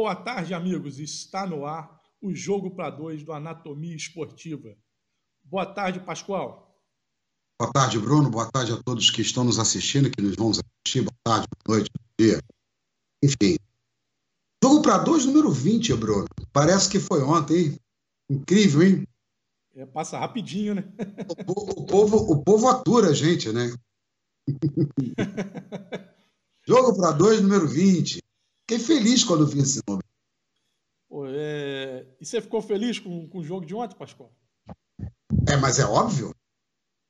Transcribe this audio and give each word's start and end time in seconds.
Boa 0.00 0.16
tarde, 0.16 0.54
amigos. 0.54 0.98
Está 0.98 1.46
no 1.46 1.66
ar 1.66 2.00
o 2.22 2.34
Jogo 2.34 2.70
para 2.70 2.88
Dois 2.88 3.22
do 3.22 3.34
Anatomia 3.34 3.94
Esportiva. 3.94 4.74
Boa 5.44 5.66
tarde, 5.66 6.00
Pascoal. 6.00 6.74
Boa 7.60 7.70
tarde, 7.70 7.98
Bruno. 7.98 8.30
Boa 8.30 8.50
tarde 8.50 8.72
a 8.72 8.82
todos 8.82 9.10
que 9.10 9.20
estão 9.20 9.44
nos 9.44 9.58
assistindo, 9.58 10.10
que 10.10 10.22
nos 10.22 10.36
vão 10.36 10.52
assistir. 10.52 11.02
Boa 11.02 11.14
tarde, 11.22 11.46
boa 11.66 11.76
noite, 11.76 11.90
bom 11.94 12.06
dia. 12.18 12.40
Enfim. 13.22 13.58
Jogo 14.64 14.80
para 14.80 15.04
dois, 15.04 15.26
número 15.26 15.50
20, 15.50 15.94
Bruno. 15.96 16.24
Parece 16.50 16.88
que 16.88 16.98
foi 16.98 17.22
ontem, 17.22 17.66
hein? 17.66 17.78
Incrível, 18.30 18.82
hein? 18.82 19.06
É, 19.74 19.84
passa 19.84 20.18
rapidinho, 20.18 20.76
né? 20.76 20.90
O, 21.46 21.82
o, 21.82 21.84
povo, 21.84 22.16
o 22.16 22.42
povo 22.42 22.68
atura 22.68 23.10
a 23.10 23.12
gente, 23.12 23.52
né? 23.52 23.70
Jogo 26.66 26.96
para 26.96 27.12
dois, 27.12 27.42
número 27.42 27.68
20. 27.68 28.18
Fiquei 28.70 28.78
feliz 28.78 29.24
quando 29.24 29.44
vi 29.48 29.58
esse 29.58 29.80
nome. 29.88 30.02
Pô, 31.08 31.26
é... 31.26 32.06
E 32.20 32.24
você 32.24 32.40
ficou 32.40 32.62
feliz 32.62 33.00
com, 33.00 33.28
com 33.28 33.38
o 33.38 33.42
jogo 33.42 33.66
de 33.66 33.74
ontem, 33.74 33.96
Pascoal? 33.96 34.32
É, 35.48 35.56
mas 35.56 35.80
é 35.80 35.84
óbvio. 35.84 36.32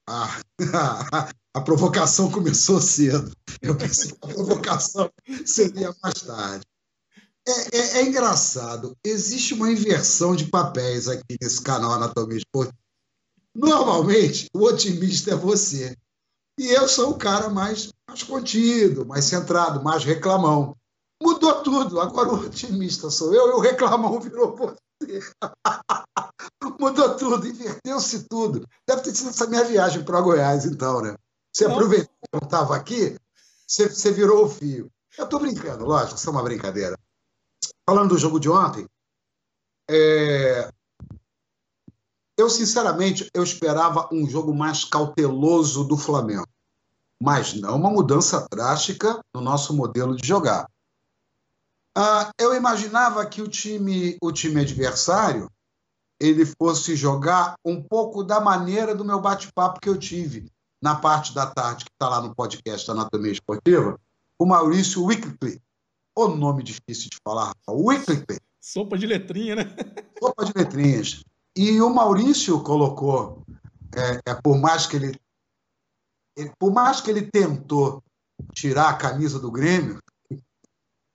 A, 0.08 0.40
a, 0.72 1.28
a, 1.52 1.60
provocação 1.60 2.30
começou 2.30 2.80
cedo. 2.80 3.30
Eu 3.60 3.76
pensei 3.76 4.10
que 4.10 4.16
a 4.22 4.28
provocação 4.28 5.10
seria 5.44 5.94
mais 6.02 6.22
tarde. 6.22 6.64
É, 7.46 7.76
é, 7.76 7.98
é, 7.98 8.02
engraçado. 8.06 8.96
Existe 9.04 9.52
uma 9.52 9.70
inversão 9.70 10.34
de 10.34 10.46
papéis 10.46 11.08
aqui 11.08 11.36
nesse 11.42 11.60
canal 11.60 11.92
Anatomia 11.92 12.38
Esportiva. 12.38 12.78
Normalmente, 13.54 14.48
o 14.54 14.64
otimista 14.64 15.32
é 15.32 15.36
você. 15.36 15.94
E 16.58 16.68
eu 16.68 16.88
sou 16.88 17.10
o 17.10 17.18
cara 17.18 17.50
mais, 17.50 17.92
mais 18.08 18.22
contido, 18.22 19.04
mais 19.04 19.26
centrado, 19.26 19.84
mais 19.84 20.04
reclamão. 20.04 20.74
Mudou 21.22 21.62
tudo. 21.62 22.00
Agora 22.00 22.30
o 22.30 22.46
otimista 22.46 23.10
sou 23.10 23.34
eu 23.34 23.48
e 23.48 23.52
o 23.52 23.60
reclamão 23.60 24.18
virou 24.20 24.56
você. 24.56 25.20
Mudou 26.80 27.16
tudo, 27.16 27.46
inverteu-se 27.46 28.26
tudo. 28.28 28.66
Deve 28.86 29.02
ter 29.02 29.14
sido 29.14 29.30
essa 29.30 29.46
minha 29.46 29.64
viagem 29.64 30.02
para 30.02 30.20
Goiás, 30.20 30.64
então, 30.64 31.02
né? 31.02 31.14
Você 31.52 31.66
não. 31.66 31.74
aproveitou 31.74 32.08
que 32.08 32.36
eu 32.36 32.40
não 32.40 32.46
estava 32.46 32.76
aqui, 32.76 33.18
você, 33.66 33.88
você 33.88 34.10
virou 34.12 34.44
o 34.44 34.48
fio. 34.48 34.90
Eu 35.18 35.24
estou 35.24 35.40
brincando, 35.40 35.84
lógico, 35.84 36.16
isso 36.16 36.28
é 36.28 36.32
uma 36.32 36.42
brincadeira. 36.42 36.98
Falando 37.88 38.10
do 38.10 38.18
jogo 38.18 38.38
de 38.38 38.48
ontem, 38.48 38.86
é... 39.90 40.70
eu 42.38 42.48
sinceramente 42.48 43.28
eu 43.34 43.42
esperava 43.42 44.08
um 44.12 44.26
jogo 44.28 44.54
mais 44.54 44.84
cauteloso 44.84 45.84
do 45.84 45.96
Flamengo, 45.96 46.46
mas 47.20 47.52
não 47.54 47.76
uma 47.76 47.90
mudança 47.90 48.46
drástica 48.50 49.20
no 49.34 49.40
nosso 49.40 49.74
modelo 49.74 50.16
de 50.16 50.26
jogar. 50.26 50.70
Ah, 52.02 52.30
eu 52.40 52.54
imaginava 52.54 53.26
que 53.26 53.42
o 53.42 53.46
time, 53.46 54.16
o 54.22 54.32
time 54.32 54.62
adversário 54.62 55.50
ele 56.18 56.46
fosse 56.46 56.96
jogar 56.96 57.56
um 57.62 57.82
pouco 57.82 58.24
da 58.24 58.40
maneira 58.40 58.94
do 58.94 59.04
meu 59.04 59.20
bate-papo 59.20 59.78
que 59.78 59.88
eu 59.90 59.98
tive 59.98 60.50
na 60.80 60.94
parte 60.94 61.34
da 61.34 61.44
tarde, 61.44 61.84
que 61.84 61.90
está 61.90 62.08
lá 62.08 62.22
no 62.22 62.34
podcast 62.34 62.90
Anatomia 62.90 63.32
Esportiva, 63.32 64.00
o 64.38 64.46
Maurício 64.46 65.04
Wickley, 65.04 65.60
o 66.16 66.28
nome 66.28 66.62
difícil 66.62 67.10
de 67.10 67.18
falar, 67.22 67.52
Wycliffe. 67.68 68.40
Sopa 68.58 68.96
de 68.96 69.06
letrinha, 69.06 69.56
né? 69.56 69.76
Sopa 70.18 70.46
de 70.46 70.52
letrinhas. 70.56 71.22
E 71.54 71.82
o 71.82 71.90
Maurício 71.90 72.62
colocou, 72.62 73.44
é, 73.94 74.30
é, 74.30 74.34
por 74.36 74.58
mais 74.58 74.86
que 74.86 74.96
ele, 74.96 75.20
ele, 76.34 76.50
por 76.58 76.72
mais 76.72 77.02
que 77.02 77.10
ele 77.10 77.28
tentou 77.30 78.02
tirar 78.54 78.88
a 78.88 78.96
camisa 78.96 79.38
do 79.38 79.50
Grêmio, 79.50 80.00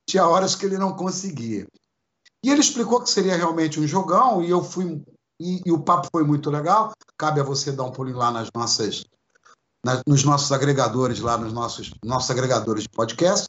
tinha 0.08 0.28
horas 0.28 0.56
que 0.56 0.66
ele 0.66 0.78
não 0.78 0.96
conseguia. 0.96 1.68
E 2.44 2.50
ele 2.52 2.62
explicou 2.62 3.02
que 3.02 3.10
seria 3.10 3.36
realmente 3.36 3.80
um 3.80 3.88
jogão 3.88 4.44
e 4.44 4.50
eu 4.50 4.64
fui 4.64 5.04
e, 5.40 5.62
e 5.66 5.72
o 5.72 5.82
papo 5.82 6.08
foi 6.12 6.24
muito 6.24 6.50
legal. 6.50 6.92
Cabe 7.18 7.40
a 7.40 7.44
você 7.44 7.72
dar 7.72 7.84
um 7.84 7.92
pulinho 7.92 8.18
lá 8.18 8.32
nas 8.32 8.50
nossas 8.54 9.04
nos 10.08 10.24
nossos 10.24 10.52
agregadores 10.52 11.20
lá 11.20 11.38
nos 11.38 11.54
nossos 11.54 11.94
nossos 12.04 12.32
agregadores 12.32 12.84
de 12.84 12.90
podcast 12.90 13.48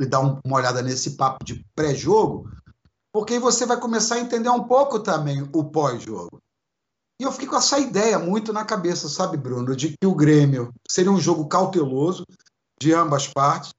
e 0.00 0.06
dar 0.06 0.20
uma 0.20 0.56
olhada 0.56 0.82
nesse 0.82 1.16
papo 1.16 1.44
de 1.44 1.64
pré-jogo, 1.74 2.50
porque 3.12 3.34
aí 3.34 3.38
você 3.38 3.66
vai 3.66 3.78
começar 3.78 4.16
a 4.16 4.20
entender 4.20 4.48
um 4.48 4.64
pouco 4.64 5.00
também 5.00 5.48
o 5.52 5.64
pós-jogo. 5.64 6.40
E 7.20 7.24
eu 7.24 7.30
fiquei 7.30 7.46
com 7.46 7.56
essa 7.56 7.78
ideia 7.78 8.18
muito 8.18 8.52
na 8.52 8.64
cabeça, 8.64 9.08
sabe, 9.08 9.36
Bruno, 9.36 9.76
de 9.76 9.96
que 9.96 10.06
o 10.06 10.14
Grêmio 10.14 10.72
seria 10.88 11.12
um 11.12 11.20
jogo 11.20 11.46
cauteloso 11.46 12.24
de 12.80 12.92
ambas 12.92 13.28
partes 13.28 13.72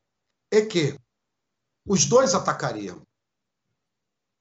e 0.52 0.62
que 0.62 0.98
os 1.86 2.06
dois 2.06 2.34
atacariam. 2.34 3.02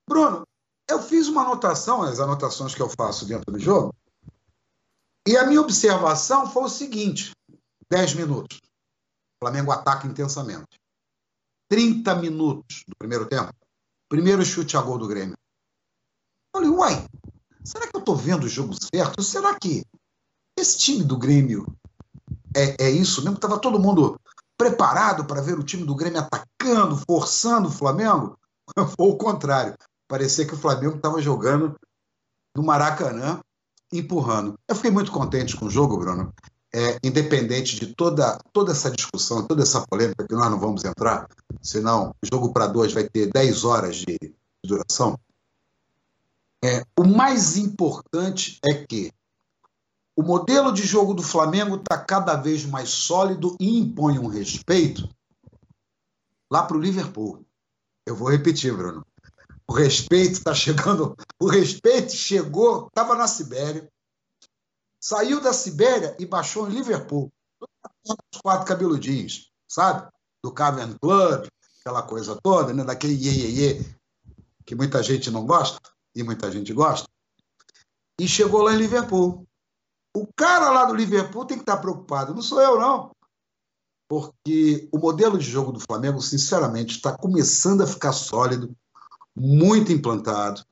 Bruno, 0.08 0.46
eu 0.88 1.02
fiz 1.02 1.28
uma 1.28 1.42
anotação, 1.42 2.02
as 2.02 2.20
anotações 2.20 2.74
que 2.74 2.82
eu 2.82 2.88
faço 2.88 3.26
dentro 3.26 3.52
do 3.52 3.58
jogo, 3.58 3.94
e 5.26 5.36
a 5.36 5.46
minha 5.46 5.60
observação 5.60 6.50
foi 6.50 6.64
o 6.64 6.68
seguinte: 6.68 7.32
10 7.90 8.14
minutos. 8.14 8.58
O 8.58 9.44
Flamengo 9.44 9.72
ataca 9.72 10.06
intensamente. 10.06 10.80
30 11.68 12.14
minutos 12.16 12.84
do 12.86 12.94
primeiro 12.98 13.26
tempo. 13.26 13.52
Primeiro 14.08 14.44
chute 14.44 14.76
a 14.76 14.82
gol 14.82 14.98
do 14.98 15.08
Grêmio. 15.08 15.34
Eu 16.54 16.60
falei, 16.60 16.70
uai, 16.70 17.06
será 17.64 17.88
que 17.88 17.96
eu 17.96 18.00
estou 18.00 18.14
vendo 18.14 18.44
o 18.44 18.48
jogo 18.48 18.74
certo? 18.74 19.22
Será 19.22 19.58
que 19.58 19.82
esse 20.58 20.78
time 20.78 21.02
do 21.02 21.16
Grêmio 21.16 21.66
é, 22.54 22.88
é 22.88 22.90
isso 22.90 23.22
mesmo? 23.22 23.36
Estava 23.36 23.58
todo 23.58 23.78
mundo 23.78 24.20
preparado 24.62 25.24
para 25.24 25.40
ver 25.40 25.58
o 25.58 25.62
time 25.62 25.84
do 25.84 25.94
Grêmio 25.94 26.20
atacando, 26.20 26.96
forçando 27.08 27.68
o 27.68 27.72
Flamengo? 27.72 28.38
Foi 28.96 29.08
o 29.08 29.16
contrário. 29.16 29.74
Parecia 30.08 30.46
que 30.46 30.54
o 30.54 30.58
Flamengo 30.58 30.96
estava 30.96 31.20
jogando 31.20 31.74
no 32.56 32.62
Maracanã, 32.62 33.40
empurrando. 33.92 34.54
Eu 34.68 34.76
fiquei 34.76 34.90
muito 34.90 35.10
contente 35.10 35.56
com 35.56 35.66
o 35.66 35.70
jogo, 35.70 35.96
Bruno 35.96 36.32
é, 36.74 36.98
independente 37.04 37.78
de 37.78 37.94
toda, 37.94 38.38
toda 38.52 38.72
essa 38.72 38.90
discussão, 38.90 39.46
toda 39.46 39.62
essa 39.62 39.86
polêmica 39.86 40.26
que 40.26 40.34
nós 40.34 40.50
não 40.50 40.58
vamos 40.58 40.84
entrar, 40.84 41.28
senão 41.60 42.14
o 42.22 42.26
jogo 42.26 42.52
para 42.52 42.66
dois 42.66 42.92
vai 42.92 43.04
ter 43.04 43.30
10 43.30 43.64
horas 43.64 43.96
de, 43.96 44.16
de 44.18 44.34
duração. 44.64 45.18
É, 46.64 46.82
o 46.98 47.04
mais 47.04 47.56
importante 47.56 48.58
é 48.64 48.86
que 48.86 49.12
o 50.16 50.22
modelo 50.22 50.72
de 50.72 50.82
jogo 50.82 51.14
do 51.14 51.22
Flamengo 51.22 51.76
está 51.76 51.98
cada 51.98 52.36
vez 52.36 52.64
mais 52.64 52.90
sólido 52.90 53.56
e 53.58 53.78
impõe 53.78 54.18
um 54.18 54.26
respeito 54.26 55.08
lá 56.50 56.64
para 56.64 56.76
o 56.76 56.80
Liverpool. 56.80 57.44
Eu 58.06 58.14
vou 58.14 58.30
repetir, 58.30 58.76
Bruno. 58.76 59.06
O 59.66 59.72
respeito 59.72 60.32
está 60.32 60.54
chegando. 60.54 61.16
O 61.40 61.48
respeito 61.48 62.12
chegou, 62.12 62.88
estava 62.88 63.14
na 63.14 63.26
Sibéria, 63.26 63.88
Saiu 65.02 65.40
da 65.40 65.52
Sibéria 65.52 66.16
e 66.16 66.24
baixou 66.24 66.68
em 66.68 66.74
Liverpool. 66.74 67.32
Os 68.06 68.40
quatro 68.40 68.64
cabeludinhos, 68.64 69.50
sabe? 69.68 70.08
Do 70.44 70.52
Cavern 70.52 70.96
Club, 71.00 71.48
aquela 71.80 72.02
coisa 72.02 72.38
toda, 72.40 72.72
né? 72.72 72.84
daquele 72.84 73.14
iê, 73.14 73.32
iê, 73.32 73.50
iê, 73.50 73.96
que 74.64 74.76
muita 74.76 75.02
gente 75.02 75.28
não 75.28 75.44
gosta 75.44 75.80
e 76.14 76.22
muita 76.22 76.52
gente 76.52 76.72
gosta. 76.72 77.08
E 78.20 78.28
chegou 78.28 78.62
lá 78.62 78.74
em 78.74 78.78
Liverpool. 78.78 79.44
O 80.14 80.26
cara 80.36 80.70
lá 80.70 80.84
do 80.84 80.94
Liverpool 80.94 81.46
tem 81.46 81.56
que 81.56 81.62
estar 81.62 81.78
preocupado, 81.78 82.34
não 82.34 82.42
sou 82.42 82.60
eu, 82.60 82.78
não. 82.78 83.10
Porque 84.08 84.88
o 84.92 84.98
modelo 84.98 85.38
de 85.38 85.50
jogo 85.50 85.72
do 85.72 85.80
Flamengo, 85.80 86.20
sinceramente, 86.20 86.96
está 86.96 87.16
começando 87.16 87.82
a 87.82 87.86
ficar 87.86 88.12
sólido, 88.12 88.76
muito 89.34 89.90
implantado. 89.90 90.62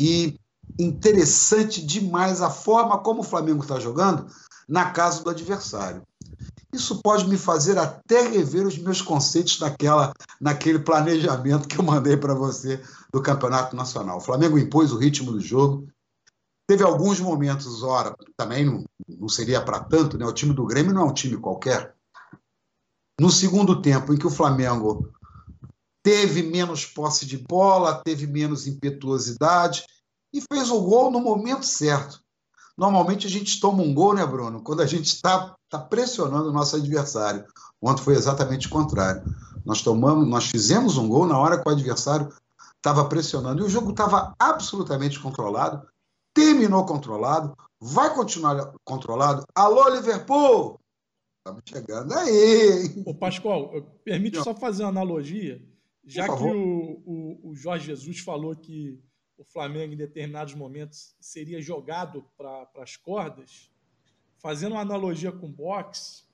E 0.00 0.38
interessante 0.78 1.84
demais 1.84 2.40
a 2.40 2.50
forma 2.50 2.98
como 2.98 3.20
o 3.20 3.24
Flamengo 3.24 3.62
está 3.62 3.78
jogando 3.78 4.26
na 4.68 4.90
casa 4.90 5.22
do 5.22 5.30
adversário. 5.30 6.02
Isso 6.72 7.00
pode 7.00 7.28
me 7.28 7.38
fazer 7.38 7.78
até 7.78 8.28
rever 8.28 8.66
os 8.66 8.76
meus 8.76 9.00
conceitos 9.00 9.58
naquela, 9.60 10.12
naquele 10.40 10.78
planejamento 10.78 11.68
que 11.68 11.78
eu 11.78 11.84
mandei 11.84 12.16
para 12.16 12.34
você 12.34 12.82
do 13.12 13.22
Campeonato 13.22 13.74
Nacional. 13.74 14.18
O 14.18 14.20
Flamengo 14.20 14.58
impôs 14.58 14.92
o 14.92 14.98
ritmo 14.98 15.32
do 15.32 15.40
jogo. 15.40 15.88
Teve 16.66 16.82
alguns 16.82 17.20
momentos, 17.20 17.82
ora, 17.82 18.14
também 18.36 18.64
não, 18.64 18.84
não 19.08 19.28
seria 19.28 19.62
para 19.62 19.80
tanto, 19.80 20.18
né? 20.18 20.26
O 20.26 20.32
time 20.32 20.52
do 20.52 20.66
Grêmio 20.66 20.92
não 20.92 21.02
é 21.02 21.04
um 21.04 21.14
time 21.14 21.36
qualquer. 21.36 21.94
No 23.20 23.30
segundo 23.30 23.80
tempo, 23.80 24.12
em 24.12 24.16
que 24.16 24.26
o 24.26 24.30
Flamengo 24.30 25.12
teve 26.02 26.42
menos 26.42 26.84
posse 26.84 27.24
de 27.24 27.38
bola, 27.38 28.02
teve 28.04 28.26
menos 28.26 28.66
impetuosidade, 28.66 29.84
e 30.32 30.40
fez 30.40 30.70
o 30.70 30.80
gol 30.80 31.10
no 31.10 31.20
momento 31.20 31.64
certo. 31.64 32.20
Normalmente 32.76 33.26
a 33.26 33.30
gente 33.30 33.58
toma 33.58 33.82
um 33.82 33.94
gol, 33.94 34.14
né, 34.14 34.26
Bruno? 34.26 34.62
Quando 34.62 34.82
a 34.82 34.86
gente 34.86 35.06
está 35.06 35.56
tá 35.68 35.78
pressionando 35.78 36.50
o 36.50 36.52
nosso 36.52 36.76
adversário. 36.76 37.44
Ontem 37.80 38.02
foi 38.02 38.14
exatamente 38.14 38.66
o 38.66 38.70
contrário. 38.70 39.22
Nós 39.64 39.82
tomamos, 39.82 40.26
nós 40.28 40.46
fizemos 40.46 40.96
um 40.96 41.08
gol 41.08 41.26
na 41.26 41.38
hora 41.38 41.60
que 41.60 41.68
o 41.68 41.72
adversário 41.72 42.32
estava 42.76 43.04
pressionando. 43.06 43.62
E 43.62 43.66
o 43.66 43.70
jogo 43.70 43.90
estava 43.90 44.34
absolutamente 44.38 45.18
controlado, 45.18 45.86
terminou 46.36 46.84
controlado, 46.84 47.56
vai 47.80 48.14
continuar 48.14 48.74
controlado. 48.84 49.42
Alô, 49.54 49.88
Liverpool! 49.88 50.78
Estamos 51.38 51.62
chegando 51.64 52.12
aí. 52.12 53.02
Ô, 53.06 53.14
Pascoal, 53.14 53.72
permite 54.04 54.42
só 54.42 54.54
fazer 54.54 54.82
uma 54.82 54.90
analogia 54.90 55.64
Já 56.04 56.26
que 56.26 56.44
o, 56.44 57.02
o, 57.06 57.50
o, 57.50 57.54
Jorge 57.54 57.86
Jesus 57.86 58.18
falou 58.18 58.54
que 58.54 59.02
o 59.38 59.44
Flamengo, 59.44 59.94
em 59.94 59.96
determinados 59.96 60.54
momentos, 60.54 61.16
seria 61.18 61.62
jogado 61.62 62.22
para 62.36 62.68
as 62.82 62.96
cordas, 62.96 63.70
fazendo 64.36 64.72
uma 64.72 64.82
analogia 64.82 65.32
com 65.32 65.50
boxe, 65.50 66.24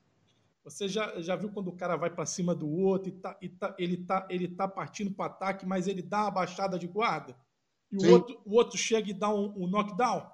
você 0.64 0.88
já, 0.88 1.20
já 1.20 1.36
viu 1.36 1.50
quando 1.50 1.68
o 1.68 1.76
cara 1.76 1.96
vai 1.96 2.10
para 2.10 2.26
cima 2.26 2.54
do 2.54 2.68
outro 2.68 3.08
e, 3.08 3.12
tá, 3.12 3.36
e 3.40 3.48
tá, 3.48 3.74
ele, 3.78 3.96
tá, 3.98 4.26
ele 4.28 4.48
tá 4.48 4.66
partindo 4.66 5.12
para 5.12 5.26
ataque, 5.26 5.64
mas 5.64 5.86
ele 5.86 6.02
dá 6.02 6.22
uma 6.22 6.30
baixada 6.30 6.76
de 6.76 6.88
guarda? 6.88 7.36
E 7.92 8.06
o 8.06 8.12
outro, 8.12 8.40
o 8.44 8.56
outro 8.56 8.78
chega 8.78 9.10
e 9.10 9.14
dá 9.14 9.28
um, 9.28 9.52
um 9.56 9.66
knockdown? 9.68 10.26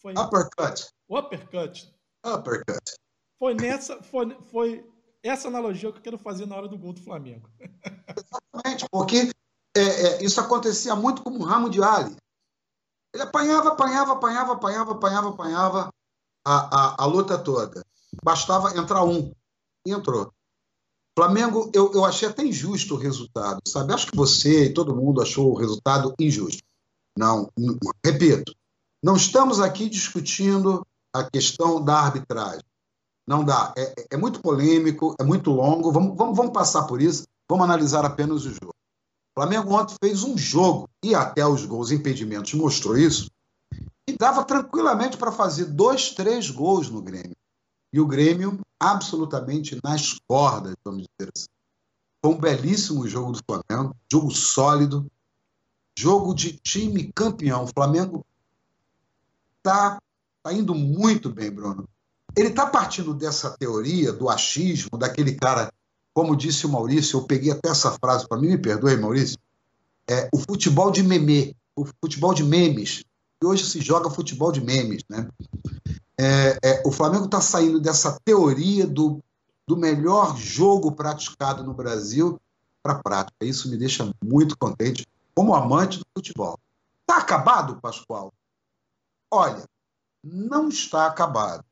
Foi... 0.00 0.12
Uppercut. 0.12 0.88
Uppercut. 1.08 1.94
Uppercut. 2.24 2.92
Foi 3.38 3.54
nessa, 3.54 4.02
foi, 4.02 4.36
foi 4.50 4.86
essa 5.22 5.48
analogia 5.48 5.90
que 5.92 5.98
eu 5.98 6.02
quero 6.02 6.18
fazer 6.18 6.46
na 6.46 6.56
hora 6.56 6.68
do 6.68 6.78
gol 6.78 6.92
do 6.92 7.02
Flamengo. 7.02 7.50
Exatamente, 8.08 8.86
porque 8.90 9.30
é, 9.76 9.80
é, 9.80 10.24
isso 10.24 10.40
acontecia 10.40 10.94
muito 10.94 11.22
como 11.22 11.38
um 11.38 11.44
ramo 11.44 11.68
de 11.68 11.82
alho. 11.82 12.16
Ele 13.14 13.22
apanhava, 13.22 13.70
apanhava, 13.70 14.12
apanhava, 14.12 14.52
apanhava, 14.52 14.92
apanhava, 14.92 15.28
apanhava 15.30 15.90
a, 16.46 16.54
a, 16.54 17.02
a 17.02 17.06
luta 17.06 17.38
toda. 17.38 17.84
Bastava 18.22 18.76
entrar 18.76 19.04
um. 19.04 19.32
E 19.86 19.92
entrou. 19.92 20.32
Flamengo, 21.18 21.70
eu, 21.74 21.92
eu 21.94 22.04
achei 22.04 22.28
até 22.28 22.44
injusto 22.44 22.94
o 22.94 22.98
resultado, 22.98 23.60
sabe? 23.66 23.94
Acho 23.94 24.10
que 24.10 24.16
você 24.16 24.66
e 24.66 24.74
todo 24.74 24.94
mundo 24.94 25.22
achou 25.22 25.52
o 25.52 25.56
resultado 25.56 26.14
injusto. 26.20 26.62
Não, 27.16 27.50
repito, 28.04 28.54
não 29.02 29.16
estamos 29.16 29.60
aqui 29.60 29.88
discutindo 29.88 30.86
a 31.14 31.24
questão 31.24 31.82
da 31.82 31.98
arbitragem. 31.98 32.62
Não 33.26 33.44
dá. 33.44 33.72
É, 33.76 33.82
é, 33.82 34.06
é 34.12 34.16
muito 34.16 34.40
polêmico, 34.40 35.14
é 35.18 35.24
muito 35.24 35.50
longo. 35.50 35.90
Vamos, 35.90 36.16
vamos, 36.16 36.36
vamos 36.36 36.52
passar 36.52 36.84
por 36.84 37.00
isso. 37.00 37.24
Vamos 37.48 37.64
analisar 37.64 38.04
apenas 38.04 38.44
o 38.44 38.50
jogo. 38.50 38.74
O 39.36 39.40
Flamengo 39.40 39.74
ontem 39.74 39.94
fez 40.02 40.22
um 40.22 40.36
jogo, 40.36 40.88
e 41.04 41.14
até 41.14 41.46
os 41.46 41.64
gols, 41.66 41.90
impedimentos, 41.90 42.54
mostrou 42.54 42.96
isso, 42.96 43.30
e 44.08 44.16
dava 44.16 44.44
tranquilamente 44.44 45.16
para 45.16 45.30
fazer 45.30 45.66
dois, 45.66 46.10
três 46.12 46.50
gols 46.50 46.88
no 46.88 47.02
Grêmio. 47.02 47.36
E 47.92 48.00
o 48.00 48.06
Grêmio 48.06 48.58
absolutamente 48.80 49.78
nas 49.82 50.18
cordas, 50.26 50.74
vamos 50.84 51.04
dizer 51.18 51.30
assim. 51.34 51.46
Foi 52.24 52.34
um 52.34 52.38
belíssimo 52.38 53.06
jogo 53.06 53.32
do 53.32 53.40
Flamengo, 53.44 53.94
jogo 54.10 54.30
sólido, 54.30 55.06
jogo 55.96 56.34
de 56.34 56.52
time 56.52 57.10
campeão. 57.14 57.64
O 57.64 57.68
Flamengo 57.68 58.24
está 59.58 59.98
tá 60.42 60.52
indo 60.52 60.74
muito 60.74 61.30
bem, 61.30 61.50
Bruno. 61.50 61.88
Ele 62.36 62.48
está 62.48 62.66
partindo 62.66 63.14
dessa 63.14 63.56
teoria 63.56 64.12
do 64.12 64.28
achismo, 64.28 64.98
daquele 64.98 65.34
cara, 65.34 65.72
como 66.12 66.36
disse 66.36 66.66
o 66.66 66.68
Maurício, 66.68 67.18
eu 67.18 67.24
peguei 67.24 67.50
até 67.50 67.70
essa 67.70 67.92
frase 67.92 68.28
para 68.28 68.38
mim, 68.38 68.48
me 68.48 68.58
perdoe, 68.58 68.96
Maurício, 68.96 69.38
é 70.08 70.28
o 70.32 70.38
futebol 70.38 70.90
de 70.90 71.02
meme, 71.02 71.56
o 71.74 71.86
futebol 71.86 72.34
de 72.34 72.44
memes. 72.44 73.04
E 73.42 73.46
hoje 73.46 73.64
se 73.64 73.80
joga 73.80 74.10
futebol 74.10 74.52
de 74.52 74.60
memes, 74.60 75.02
né? 75.08 75.28
É, 76.18 76.58
é, 76.62 76.82
o 76.86 76.92
Flamengo 76.92 77.26
está 77.26 77.40
saindo 77.40 77.80
dessa 77.80 78.18
teoria 78.24 78.86
do, 78.86 79.22
do 79.66 79.76
melhor 79.76 80.36
jogo 80.36 80.92
praticado 80.92 81.62
no 81.62 81.74
Brasil 81.74 82.40
para 82.82 82.94
a 82.94 83.02
prática. 83.02 83.36
Isso 83.42 83.68
me 83.68 83.76
deixa 83.76 84.10
muito 84.24 84.56
contente, 84.56 85.06
como 85.36 85.54
amante 85.54 85.98
do 85.98 86.06
futebol. 86.16 86.58
Está 87.02 87.18
acabado, 87.18 87.78
Pascoal? 87.80 88.32
Olha, 89.30 89.64
não 90.24 90.68
está 90.68 91.06
acabado. 91.06 91.62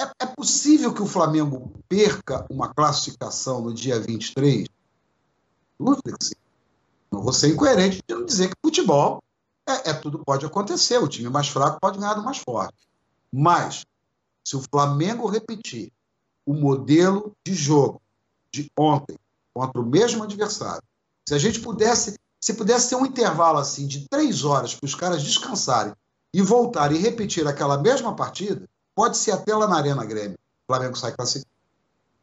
É, 0.00 0.04
é, 0.22 0.26
possível 0.26 0.94
que 0.94 1.02
o 1.02 1.06
Flamengo 1.06 1.72
perca 1.88 2.46
uma 2.48 2.72
classificação 2.72 3.60
no 3.60 3.74
dia 3.74 3.98
23? 3.98 4.68
Dúvida 5.78 6.16
que 6.16 6.24
sim. 6.24 6.34
Não 7.10 7.20
vou 7.20 7.32
ser 7.32 7.48
incoerente 7.48 8.00
de 8.06 8.14
não 8.14 8.24
dizer 8.24 8.48
que 8.48 8.54
futebol 8.64 9.20
é, 9.66 9.90
é 9.90 9.94
tudo 9.94 10.24
pode 10.24 10.46
acontecer. 10.46 10.98
O 10.98 11.08
time 11.08 11.28
mais 11.28 11.48
fraco 11.48 11.80
pode 11.80 11.98
ganhar 11.98 12.14
do 12.14 12.22
mais 12.22 12.38
forte. 12.38 12.76
Mas, 13.32 13.84
se 14.44 14.56
o 14.56 14.62
Flamengo 14.70 15.26
repetir 15.26 15.92
o 16.46 16.54
modelo 16.54 17.36
de 17.44 17.54
jogo 17.54 18.00
de 18.52 18.70
ontem 18.78 19.18
contra 19.52 19.80
o 19.80 19.84
mesmo 19.84 20.22
adversário, 20.22 20.82
se 21.28 21.34
a 21.34 21.38
gente 21.38 21.60
pudesse, 21.60 22.16
se 22.40 22.54
pudesse 22.54 22.90
ter 22.90 22.96
um 22.96 23.06
intervalo 23.06 23.58
assim 23.58 23.86
de 23.86 24.08
três 24.08 24.44
horas 24.44 24.74
para 24.74 24.86
os 24.86 24.94
caras 24.94 25.22
descansarem 25.22 25.92
e 26.32 26.42
voltarem 26.42 26.98
e 26.98 27.00
repetir 27.00 27.46
aquela 27.46 27.78
mesma 27.78 28.14
partida, 28.14 28.68
pode 28.94 29.16
ser 29.16 29.32
até 29.32 29.54
lá 29.54 29.66
na 29.66 29.76
Arena 29.76 30.04
Grêmio. 30.04 30.38
O 30.68 30.72
Flamengo 30.72 30.96
sai 30.96 31.12
classificado. 31.12 31.54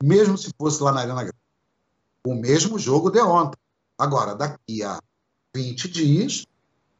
Mesmo 0.03 0.37
se 0.37 0.51
fosse 0.57 0.81
lá 0.81 0.91
na 0.91 1.01
Arena 1.01 1.23
Grêmio. 1.23 1.33
O 2.25 2.35
mesmo 2.35 2.77
jogo 2.77 3.09
de 3.09 3.19
ontem. 3.19 3.57
Agora, 3.97 4.35
daqui 4.35 4.83
a 4.83 4.99
20 5.55 5.89
dias, 5.89 6.45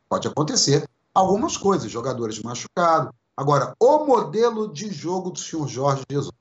pode 0.10 0.28
acontecer 0.28 0.88
algumas 1.14 1.58
coisas. 1.58 1.92
Jogadores 1.92 2.40
machucados, 2.40 3.14
Agora, 3.38 3.76
o 3.80 4.06
modelo 4.06 4.72
de 4.72 4.90
jogo 4.92 5.32
do 5.32 5.40
senhor 5.40 5.68
Jorge 5.68 6.04
Jesus. 6.10 6.32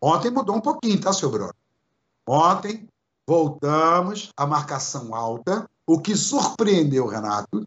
Ontem 0.00 0.30
mudou 0.30 0.54
um 0.54 0.60
pouquinho, 0.60 1.00
tá, 1.00 1.12
seu 1.12 1.28
Bruno? 1.28 1.52
Ontem 2.26 2.88
voltamos 3.26 4.30
à 4.36 4.46
marcação 4.46 5.14
alta, 5.14 5.68
o 5.86 6.00
que 6.00 6.16
surpreendeu 6.16 7.04
o 7.04 7.08
Renato, 7.08 7.66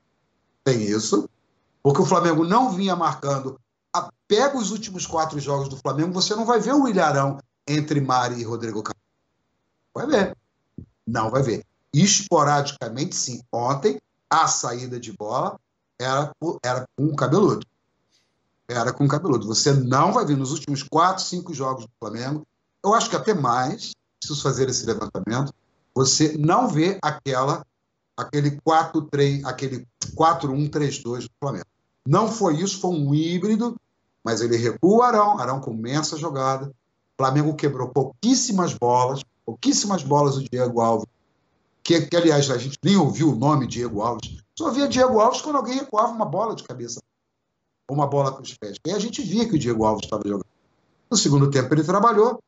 tem 0.64 0.82
isso, 0.82 1.30
porque 1.82 2.02
o 2.02 2.06
Flamengo 2.06 2.44
não 2.44 2.72
vinha 2.72 2.96
marcando. 2.96 3.60
Pega 4.28 4.58
os 4.58 4.70
últimos 4.70 5.08
quatro 5.08 5.40
jogos 5.40 5.70
do 5.70 5.78
Flamengo, 5.78 6.14
você 6.14 6.36
não 6.36 6.46
vai 6.46 6.60
ver 6.60 6.74
o 6.74 6.88
ilharão 6.88 7.40
entre 7.68 8.00
Mari 8.00 8.40
e 8.40 8.44
Rodrigo 8.44 8.84
Campos. 8.84 9.02
Vai 9.92 10.06
ver. 10.06 10.38
Não 11.08 11.32
vai 11.32 11.42
ver. 11.42 11.66
Esporadicamente, 11.92 13.16
sim. 13.16 13.42
Ontem, 13.52 14.00
a 14.30 14.48
saída 14.48 15.00
de 15.00 15.12
bola 15.14 15.60
era, 16.00 16.32
era 16.64 16.86
com 16.96 17.06
o 17.06 17.16
cabeludo 17.16 17.66
era 18.70 18.94
com 18.94 19.06
o 19.06 19.08
cabeludo. 19.08 19.48
Você 19.48 19.74
não 19.74 20.14
vai 20.14 20.26
ver 20.26 20.38
nos 20.38 20.52
últimos 20.52 20.84
quatro, 20.84 21.24
cinco 21.24 21.54
jogos 21.54 21.86
do 21.86 21.92
Flamengo, 22.00 22.46
eu 22.84 22.94
acho 22.94 23.10
que 23.10 23.16
até 23.16 23.34
mais, 23.34 23.92
preciso 24.20 24.42
fazer 24.42 24.70
esse 24.70 24.86
levantamento, 24.86 25.54
você 25.96 26.38
não 26.38 26.68
vê 26.68 27.00
aquela 27.02 27.66
aquele 28.16 28.60
4-3, 28.68 29.46
aquele 29.46 29.88
4-1-3-2 30.14 31.24
do 31.24 31.30
Flamengo. 31.40 31.66
Não 32.06 32.30
foi 32.30 32.58
isso, 32.58 32.82
foi 32.82 32.92
um 32.92 33.16
híbrido, 33.16 33.78
mas 34.24 34.42
ele 34.42 34.58
recua 34.58 34.98
o 34.98 35.02
Arão, 35.02 35.40
Arão 35.40 35.62
começa 35.62 36.16
a 36.16 36.20
jogada. 36.20 36.68
O 36.68 36.74
Flamengo 37.18 37.56
quebrou 37.56 37.88
pouquíssimas 37.90 38.74
bolas, 38.74 39.22
pouquíssimas 39.46 40.04
bolas 40.04 40.36
o 40.36 40.44
Diego 40.44 40.82
Alves, 40.82 41.08
que, 41.82 42.02
que 42.02 42.18
aliás 42.18 42.52
a 42.52 42.58
gente 42.58 42.78
nem 42.84 42.98
ouviu 42.98 43.32
o 43.32 43.36
nome 43.36 43.68
Diego 43.68 44.02
Alves, 44.02 44.38
só 44.58 44.70
via 44.70 44.88
Diego 44.88 45.20
Alves 45.20 45.42
quando 45.42 45.56
alguém 45.56 45.76
recuava 45.76 46.12
uma 46.12 46.26
bola 46.26 46.56
de 46.56 46.64
cabeça 46.64 47.00
uma 47.94 48.08
bola 48.08 48.32
com 48.32 48.42
os 48.42 48.54
pés. 48.56 48.78
E 48.86 48.92
a 48.92 49.00
gente 49.00 49.22
via 49.22 49.48
que 49.48 49.56
o 49.56 49.60
Diego 49.60 49.84
Alves 49.86 50.06
estava 50.06 50.24
jogando. 50.26 50.46
No 51.10 51.18
segundo 51.18 51.50
tempo 51.50 51.74
ele 51.74 51.84
trabalhou. 51.84 52.40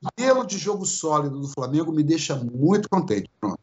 Modelo 0.00 0.46
de 0.46 0.58
jogo 0.58 0.84
sólido 0.84 1.40
do 1.40 1.48
Flamengo 1.48 1.92
me 1.92 2.02
deixa 2.02 2.36
muito 2.36 2.88
contente. 2.88 3.28
Pronto. 3.40 3.58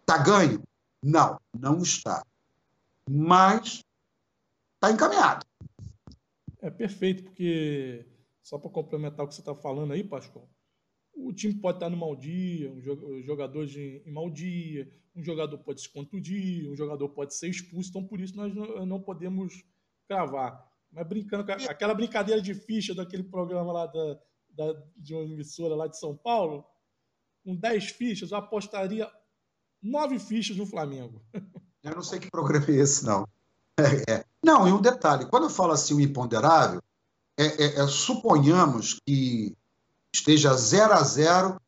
Está 0.00 0.18
ganho? 0.18 0.62
Não, 1.02 1.38
não 1.58 1.82
está. 1.82 2.24
Mas 3.08 3.82
está 4.74 4.90
encaminhado. 4.90 5.44
É 6.60 6.70
perfeito, 6.70 7.24
porque 7.24 8.06
só 8.42 8.58
para 8.58 8.70
complementar 8.70 9.24
o 9.24 9.28
que 9.28 9.34
você 9.34 9.40
está 9.40 9.54
falando 9.54 9.92
aí, 9.92 10.02
Pascoal, 10.02 10.48
o 11.14 11.32
time 11.32 11.54
pode 11.54 11.76
estar 11.76 11.90
no 11.90 11.96
mau 11.96 12.14
dia, 12.14 12.70
um 12.70 12.80
jogador 13.22 13.66
em 13.68 14.12
mau 14.12 14.30
dia, 14.30 14.90
um 15.14 15.22
jogador 15.22 15.58
pode 15.58 15.80
se 15.80 15.88
contundir, 15.88 16.68
um 16.70 16.76
jogador 16.76 17.08
pode 17.08 17.34
ser 17.34 17.48
expulso, 17.48 17.90
então 17.90 18.04
por 18.04 18.20
isso 18.20 18.36
nós 18.36 18.54
não 18.86 19.00
podemos 19.00 19.64
cravar. 20.08 20.64
Mas 20.92 21.06
brincando, 21.06 21.50
aquela 21.68 21.94
brincadeira 21.94 22.40
de 22.40 22.54
ficha 22.54 22.94
daquele 22.94 23.24
programa 23.24 23.72
lá 23.72 23.86
da, 23.86 24.20
da, 24.56 24.74
de 24.96 25.14
uma 25.14 25.22
emissora 25.22 25.74
lá 25.74 25.86
de 25.86 25.98
São 25.98 26.16
Paulo, 26.16 26.64
com 27.44 27.54
10 27.54 27.90
fichas, 27.90 28.30
eu 28.30 28.38
apostaria 28.38 29.10
9 29.82 30.18
fichas 30.18 30.56
no 30.56 30.66
Flamengo. 30.66 31.22
Eu 31.82 31.94
não 31.94 32.02
sei 32.02 32.18
que 32.18 32.30
programa 32.30 32.66
é 32.66 32.72
esse, 32.72 33.04
não. 33.04 33.28
É, 33.78 34.12
é. 34.12 34.24
Não, 34.42 34.66
e 34.66 34.72
um 34.72 34.80
detalhe: 34.80 35.26
quando 35.26 35.44
eu 35.44 35.50
falo 35.50 35.72
assim 35.72 35.94
o 35.94 36.00
imponderável, 36.00 36.82
é, 37.38 37.44
é, 37.44 37.80
é 37.80 37.86
suponhamos 37.86 38.98
que 39.06 39.56
esteja 40.12 40.52
0 40.54 40.94
a 40.94 41.02
0 41.02 41.60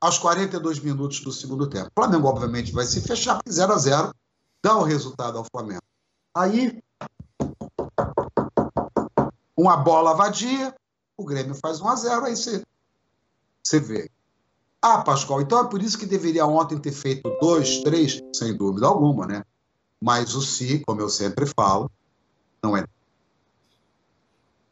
aos 0.00 0.18
42 0.18 0.80
minutos 0.80 1.20
do 1.20 1.32
segundo 1.32 1.66
tempo. 1.70 1.86
O 1.86 2.02
Flamengo, 2.02 2.28
obviamente, 2.28 2.72
vai 2.72 2.84
se 2.84 3.00
fechar, 3.00 3.36
porque 3.36 3.52
0 3.52 3.72
a 3.72 3.78
0 3.78 4.14
dá 4.62 4.76
o 4.76 4.82
resultado 4.82 5.38
ao 5.38 5.46
Flamengo. 5.50 5.82
Aí 6.34 6.82
uma 9.56 9.76
bola 9.76 10.14
vadia, 10.14 10.74
o 11.16 11.24
Grêmio 11.24 11.54
faz 11.54 11.80
1 11.80 11.88
a 11.88 11.96
0 11.96 12.24
aí 12.24 12.36
você, 12.36 12.62
você 13.62 13.80
vê. 13.80 14.10
Ah, 14.82 15.02
Pascoal, 15.02 15.40
então 15.40 15.64
é 15.64 15.68
por 15.68 15.80
isso 15.80 15.98
que 15.98 16.06
deveria 16.06 16.46
ontem 16.46 16.78
ter 16.78 16.92
feito 16.92 17.30
dois, 17.40 17.82
três, 17.82 18.20
sem 18.34 18.56
dúvida 18.56 18.86
alguma, 18.86 19.26
né? 19.26 19.44
Mas 20.00 20.34
o 20.34 20.42
si, 20.42 20.82
como 20.86 21.00
eu 21.00 21.08
sempre 21.08 21.46
falo, 21.46 21.90
não 22.62 22.76
é. 22.76 22.84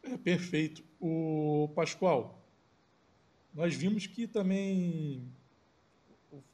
É 0.03 0.17
perfeito. 0.19 0.85
O 1.01 1.71
Pascoal, 1.75 2.39
nós 3.55 3.75
vimos 3.75 4.07
que 4.07 4.27
também 4.27 5.27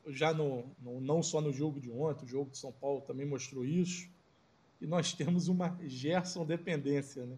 já 0.07 0.33
no, 0.33 0.65
no, 0.81 1.01
não 1.01 1.23
só 1.23 1.41
no 1.41 1.53
jogo 1.53 1.81
de 1.81 1.91
ontem, 1.91 2.25
o 2.25 2.29
jogo 2.29 2.51
de 2.51 2.59
São 2.59 2.73
Paulo 2.73 3.01
também 3.01 3.27
mostrou 3.27 3.65
isso, 3.65 4.09
e 4.81 4.87
nós 4.87 5.13
temos 5.13 5.49
uma 5.49 5.77
Gerson 5.85 6.45
dependência, 6.45 7.27
né? 7.27 7.37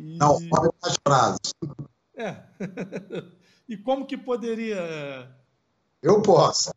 E... 0.00 0.16
Não, 0.16 0.40
mais 0.50 0.96
frases. 1.06 1.52
É. 2.16 2.42
e 3.68 3.76
como 3.76 4.06
que 4.06 4.16
poderia... 4.16 5.30
Eu 6.02 6.22
posso. 6.22 6.72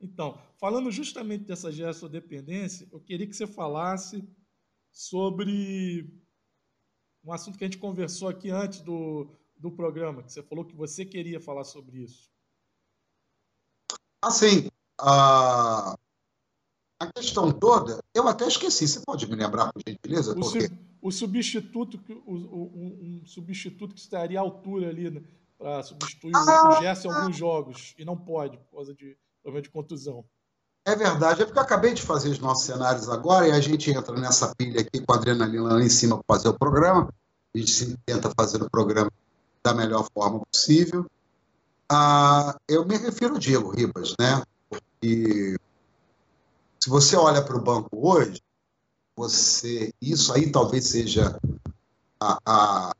Então, 0.00 0.40
falando 0.58 0.90
justamente 0.90 1.44
dessa 1.44 1.70
Gerson 1.70 2.08
dependência, 2.08 2.88
eu 2.90 2.98
queria 2.98 3.26
que 3.26 3.36
você 3.36 3.46
falasse 3.46 4.26
sobre 4.90 6.10
um 7.22 7.32
assunto 7.32 7.58
que 7.58 7.64
a 7.64 7.66
gente 7.66 7.78
conversou 7.78 8.28
aqui 8.28 8.50
antes 8.50 8.80
do, 8.80 9.30
do 9.54 9.70
programa, 9.70 10.22
que 10.22 10.32
você 10.32 10.42
falou 10.42 10.64
que 10.64 10.74
você 10.74 11.04
queria 11.04 11.38
falar 11.38 11.64
sobre 11.64 11.98
isso. 11.98 12.30
Assim, 14.22 14.68
a, 14.98 15.94
a 16.98 17.12
questão 17.12 17.52
toda, 17.52 18.02
eu 18.14 18.26
até 18.26 18.46
esqueci, 18.46 18.88
você 18.88 19.00
pode 19.04 19.28
me 19.28 19.36
lembrar, 19.36 19.70
por 19.70 19.82
gentileza? 19.86 20.32
O, 20.32 20.40
porque... 20.40 20.70
o 21.02 21.10
substituto, 21.10 22.00
o, 22.24 22.32
o, 22.32 23.20
um 23.20 23.26
substituto 23.26 23.92
que 23.92 24.00
estaria 24.00 24.38
à 24.38 24.42
altura 24.42 24.88
ali 24.88 25.10
né, 25.10 25.20
para 25.58 25.82
substituir 25.82 26.32
ah, 26.34 26.68
o 26.70 26.80
Gerson 26.80 27.08
em 27.08 27.14
alguns 27.14 27.36
jogos, 27.36 27.94
e 27.98 28.04
não 28.04 28.16
pode, 28.16 28.56
por 28.56 28.76
causa 28.76 28.94
de 28.94 29.18
problema 29.42 29.62
de 29.62 29.70
contusão. 29.70 30.24
É 30.84 30.94
verdade, 30.94 31.42
é 31.42 31.44
porque 31.44 31.58
eu 31.58 31.62
acabei 31.62 31.92
de 31.92 32.02
fazer 32.02 32.28
os 32.30 32.38
nossos 32.38 32.64
cenários 32.64 33.08
agora 33.08 33.48
e 33.48 33.52
a 33.52 33.60
gente 33.60 33.90
entra 33.90 34.14
nessa 34.14 34.54
pilha 34.54 34.80
aqui 34.80 35.00
com 35.04 35.12
a 35.12 35.16
adrenalina 35.16 35.74
lá 35.74 35.82
em 35.82 35.88
cima 35.88 36.22
para 36.22 36.36
fazer 36.36 36.48
o 36.48 36.58
programa. 36.58 37.12
A 37.54 37.58
gente 37.58 37.96
tenta 38.06 38.32
fazer 38.36 38.62
o 38.62 38.70
programa 38.70 39.10
da 39.62 39.74
melhor 39.74 40.08
forma 40.12 40.40
possível. 40.50 41.06
Ah, 41.88 42.56
eu 42.66 42.86
me 42.86 42.96
refiro 42.96 43.34
ao 43.34 43.38
Diego 43.38 43.70
Ribas, 43.70 44.14
né? 44.18 44.42
Porque 44.68 45.56
se 46.80 46.88
você 46.88 47.16
olha 47.16 47.42
para 47.42 47.56
o 47.56 47.62
banco 47.62 47.90
hoje, 47.92 48.42
você 49.22 49.94
isso 50.02 50.32
aí 50.32 50.50
talvez 50.50 50.88
seja 50.88 51.38
a, 52.18 52.38
a, 52.44 52.92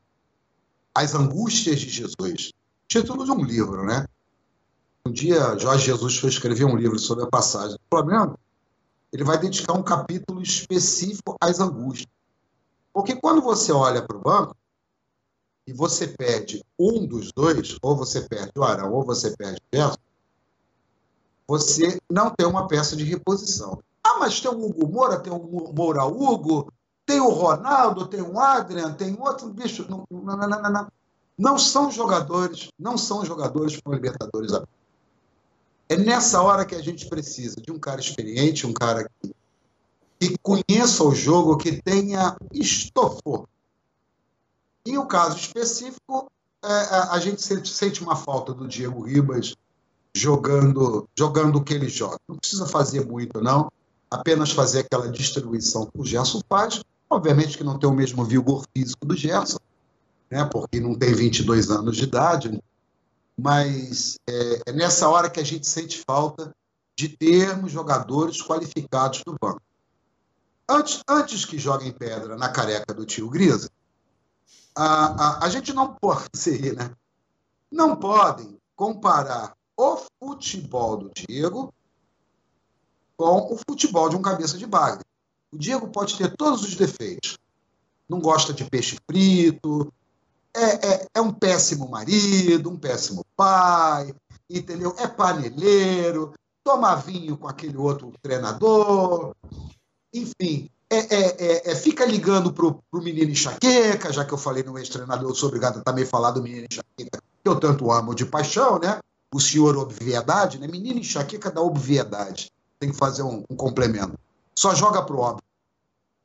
as 0.95 1.13
angústias 1.13 1.81
de 1.81 1.89
Jesus. 1.89 2.53
Título 2.87 3.25
de 3.25 3.31
um 3.31 3.43
livro, 3.43 3.85
né? 3.85 4.07
Um 5.05 5.11
dia 5.11 5.57
Jorge 5.59 5.85
Jesus 5.85 6.17
foi 6.17 6.29
escrever 6.29 6.63
um 6.63 6.77
livro 6.77 6.97
sobre 6.97 7.25
a 7.25 7.27
passagem 7.27 7.73
do 7.73 7.81
Flamengo. 7.89 8.39
Ele 9.11 9.25
vai 9.25 9.37
dedicar 9.37 9.73
um 9.73 9.83
capítulo 9.83 10.41
específico 10.41 11.35
às 11.41 11.59
angústias. 11.59 12.07
Porque 12.93 13.15
quando 13.15 13.41
você 13.41 13.73
olha 13.73 14.01
para 14.01 14.15
o 14.15 14.21
banco, 14.21 14.55
e 15.67 15.73
você 15.73 16.07
perde 16.07 16.63
um 16.79 17.05
dos 17.05 17.31
dois, 17.31 17.77
ou 17.81 17.95
você 17.95 18.21
perde 18.21 18.51
o 18.57 18.63
Arão, 18.63 18.91
ou 18.93 19.03
você 19.03 19.35
perde 19.35 19.59
o 19.59 19.75
Gerson, 19.75 19.97
você 21.47 21.99
não 22.09 22.29
tem 22.31 22.45
uma 22.45 22.67
peça 22.67 22.95
de 22.95 23.03
reposição. 23.03 23.81
Ah, 24.03 24.17
mas 24.19 24.39
tem 24.39 24.51
o 24.51 24.65
Hugo 24.65 24.87
Moura, 24.87 25.19
tem 25.19 25.31
o 25.31 25.39
Moura 25.73 26.03
Hugo, 26.05 26.71
tem 27.05 27.19
o 27.19 27.29
Ronaldo, 27.29 28.07
tem 28.07 28.21
o 28.21 28.39
Adrian, 28.39 28.93
tem 28.93 29.17
outro 29.19 29.49
bicho. 29.49 29.85
Não, 29.89 30.05
não, 30.09 30.37
não, 30.37 30.47
não, 30.47 30.87
não. 31.37 31.57
são 31.57 31.89
jogadores, 31.89 32.69
não 32.77 32.97
são 32.97 33.25
jogadores 33.25 33.79
para 33.79 33.93
Libertadores. 33.93 34.51
É 35.87 35.97
nessa 35.97 36.41
hora 36.41 36.65
que 36.65 36.75
a 36.75 36.81
gente 36.81 37.07
precisa 37.07 37.61
de 37.61 37.71
um 37.71 37.79
cara 37.79 38.01
experiente, 38.01 38.67
um 38.67 38.73
cara 38.73 39.09
que, 39.21 39.33
que 40.19 40.37
conheça 40.39 41.03
o 41.03 41.13
jogo, 41.13 41.57
que 41.57 41.81
tenha 41.81 42.35
estofo 42.51 43.47
em 44.85 44.97
um 44.97 45.07
caso 45.07 45.37
específico, 45.37 46.29
é, 46.63 46.67
é, 46.67 46.97
a 47.11 47.19
gente 47.19 47.41
sente 47.41 48.03
uma 48.03 48.15
falta 48.15 48.53
do 48.53 48.67
Diego 48.67 49.01
Ribas 49.03 49.55
jogando, 50.13 51.07
jogando 51.17 51.57
o 51.57 51.63
que 51.63 51.73
ele 51.73 51.89
joga. 51.89 52.19
Não 52.27 52.37
precisa 52.37 52.65
fazer 52.65 53.05
muito, 53.05 53.41
não. 53.41 53.71
Apenas 54.13 54.51
fazer 54.51 54.81
aquela 54.81 55.09
distribuição 55.09 55.87
que 55.87 55.99
o 55.99 56.05
Gerson 56.05 56.39
faz. 56.47 56.83
Obviamente 57.09 57.57
que 57.57 57.63
não 57.63 57.79
tem 57.79 57.89
o 57.89 57.93
mesmo 57.93 58.23
vigor 58.23 58.63
físico 58.71 59.05
do 59.05 59.15
Gerson, 59.15 59.57
né, 60.29 60.45
porque 60.45 60.79
não 60.79 60.93
tem 60.93 61.13
22 61.13 61.71
anos 61.71 61.97
de 61.97 62.03
idade. 62.03 62.63
Mas 63.35 64.19
é, 64.29 64.61
é 64.67 64.71
nessa 64.71 65.09
hora 65.09 65.29
que 65.29 65.39
a 65.39 65.43
gente 65.43 65.67
sente 65.67 66.03
falta 66.05 66.53
de 66.95 67.09
termos 67.09 67.71
jogadores 67.71 68.39
qualificados 68.39 69.23
no 69.25 69.35
banco. 69.39 69.61
Antes, 70.69 71.01
antes 71.09 71.43
que 71.43 71.57
joguem 71.57 71.91
pedra 71.91 72.37
na 72.37 72.49
careca 72.49 72.93
do 72.93 73.05
tio 73.05 73.29
Grisa, 73.29 73.69
a, 74.75 75.43
a, 75.43 75.45
a 75.45 75.49
gente 75.49 75.73
não 75.73 75.95
pode 75.95 76.29
ser, 76.37 76.75
né? 76.75 76.91
Não 77.71 77.95
podem 77.95 78.57
comparar 78.75 79.55
o 79.75 79.99
futebol 80.21 80.97
do 80.97 81.11
Diego 81.15 81.73
com 83.23 83.55
o 83.55 83.59
futebol 83.69 84.09
de 84.09 84.15
um 84.15 84.21
cabeça 84.21 84.57
de 84.57 84.65
bagre. 84.65 85.03
O 85.51 85.57
Diego 85.57 85.87
pode 85.87 86.17
ter 86.17 86.35
todos 86.35 86.63
os 86.63 86.75
defeitos. 86.75 87.37
Não 88.09 88.19
gosta 88.19 88.53
de 88.53 88.65
peixe 88.65 88.97
frito, 89.09 89.91
é, 90.53 90.87
é, 90.87 91.07
é, 91.15 91.21
um 91.21 91.31
péssimo 91.31 91.89
marido, 91.89 92.69
um 92.69 92.77
péssimo 92.77 93.25
pai, 93.35 94.13
entendeu? 94.49 94.95
É 94.99 95.07
paneleiro, 95.07 96.33
toma 96.63 96.95
vinho 96.95 97.37
com 97.37 97.47
aquele 97.47 97.77
outro 97.77 98.13
treinador, 98.21 99.33
enfim, 100.13 100.69
é, 100.89 100.97
é, 100.97 101.21
é, 101.39 101.71
é, 101.71 101.75
fica 101.75 102.05
ligando 102.05 102.53
pro, 102.53 102.79
pro 102.91 103.01
menino 103.01 103.31
enxaqueca, 103.31 104.13
já 104.13 104.23
que 104.23 104.31
eu 104.31 104.37
falei 104.37 104.61
no 104.61 104.77
ex-treinador, 104.77 105.27
eu 105.27 105.35
sou 105.35 105.49
obrigado 105.49 105.79
a 105.79 105.83
também 105.83 106.05
falar 106.05 106.29
do 106.31 106.43
menino 106.43 106.67
enxaqueca, 106.69 107.19
que 107.19 107.49
eu 107.49 107.59
tanto 107.59 107.91
amo 107.91 108.13
de 108.13 108.25
paixão, 108.25 108.77
né? 108.77 108.99
O 109.33 109.39
senhor 109.39 109.75
obviedade, 109.75 110.59
né? 110.59 110.67
Menino 110.67 110.99
enxaqueca 110.99 111.49
da 111.49 111.61
obviedade. 111.61 112.51
Tem 112.83 112.91
que 112.91 112.97
fazer 112.97 113.23
um, 113.23 113.45
um 113.49 113.55
complemento. 113.55 114.19
Só 114.53 114.75
joga 114.75 115.01
pro 115.01 115.19
óbvio. 115.19 115.41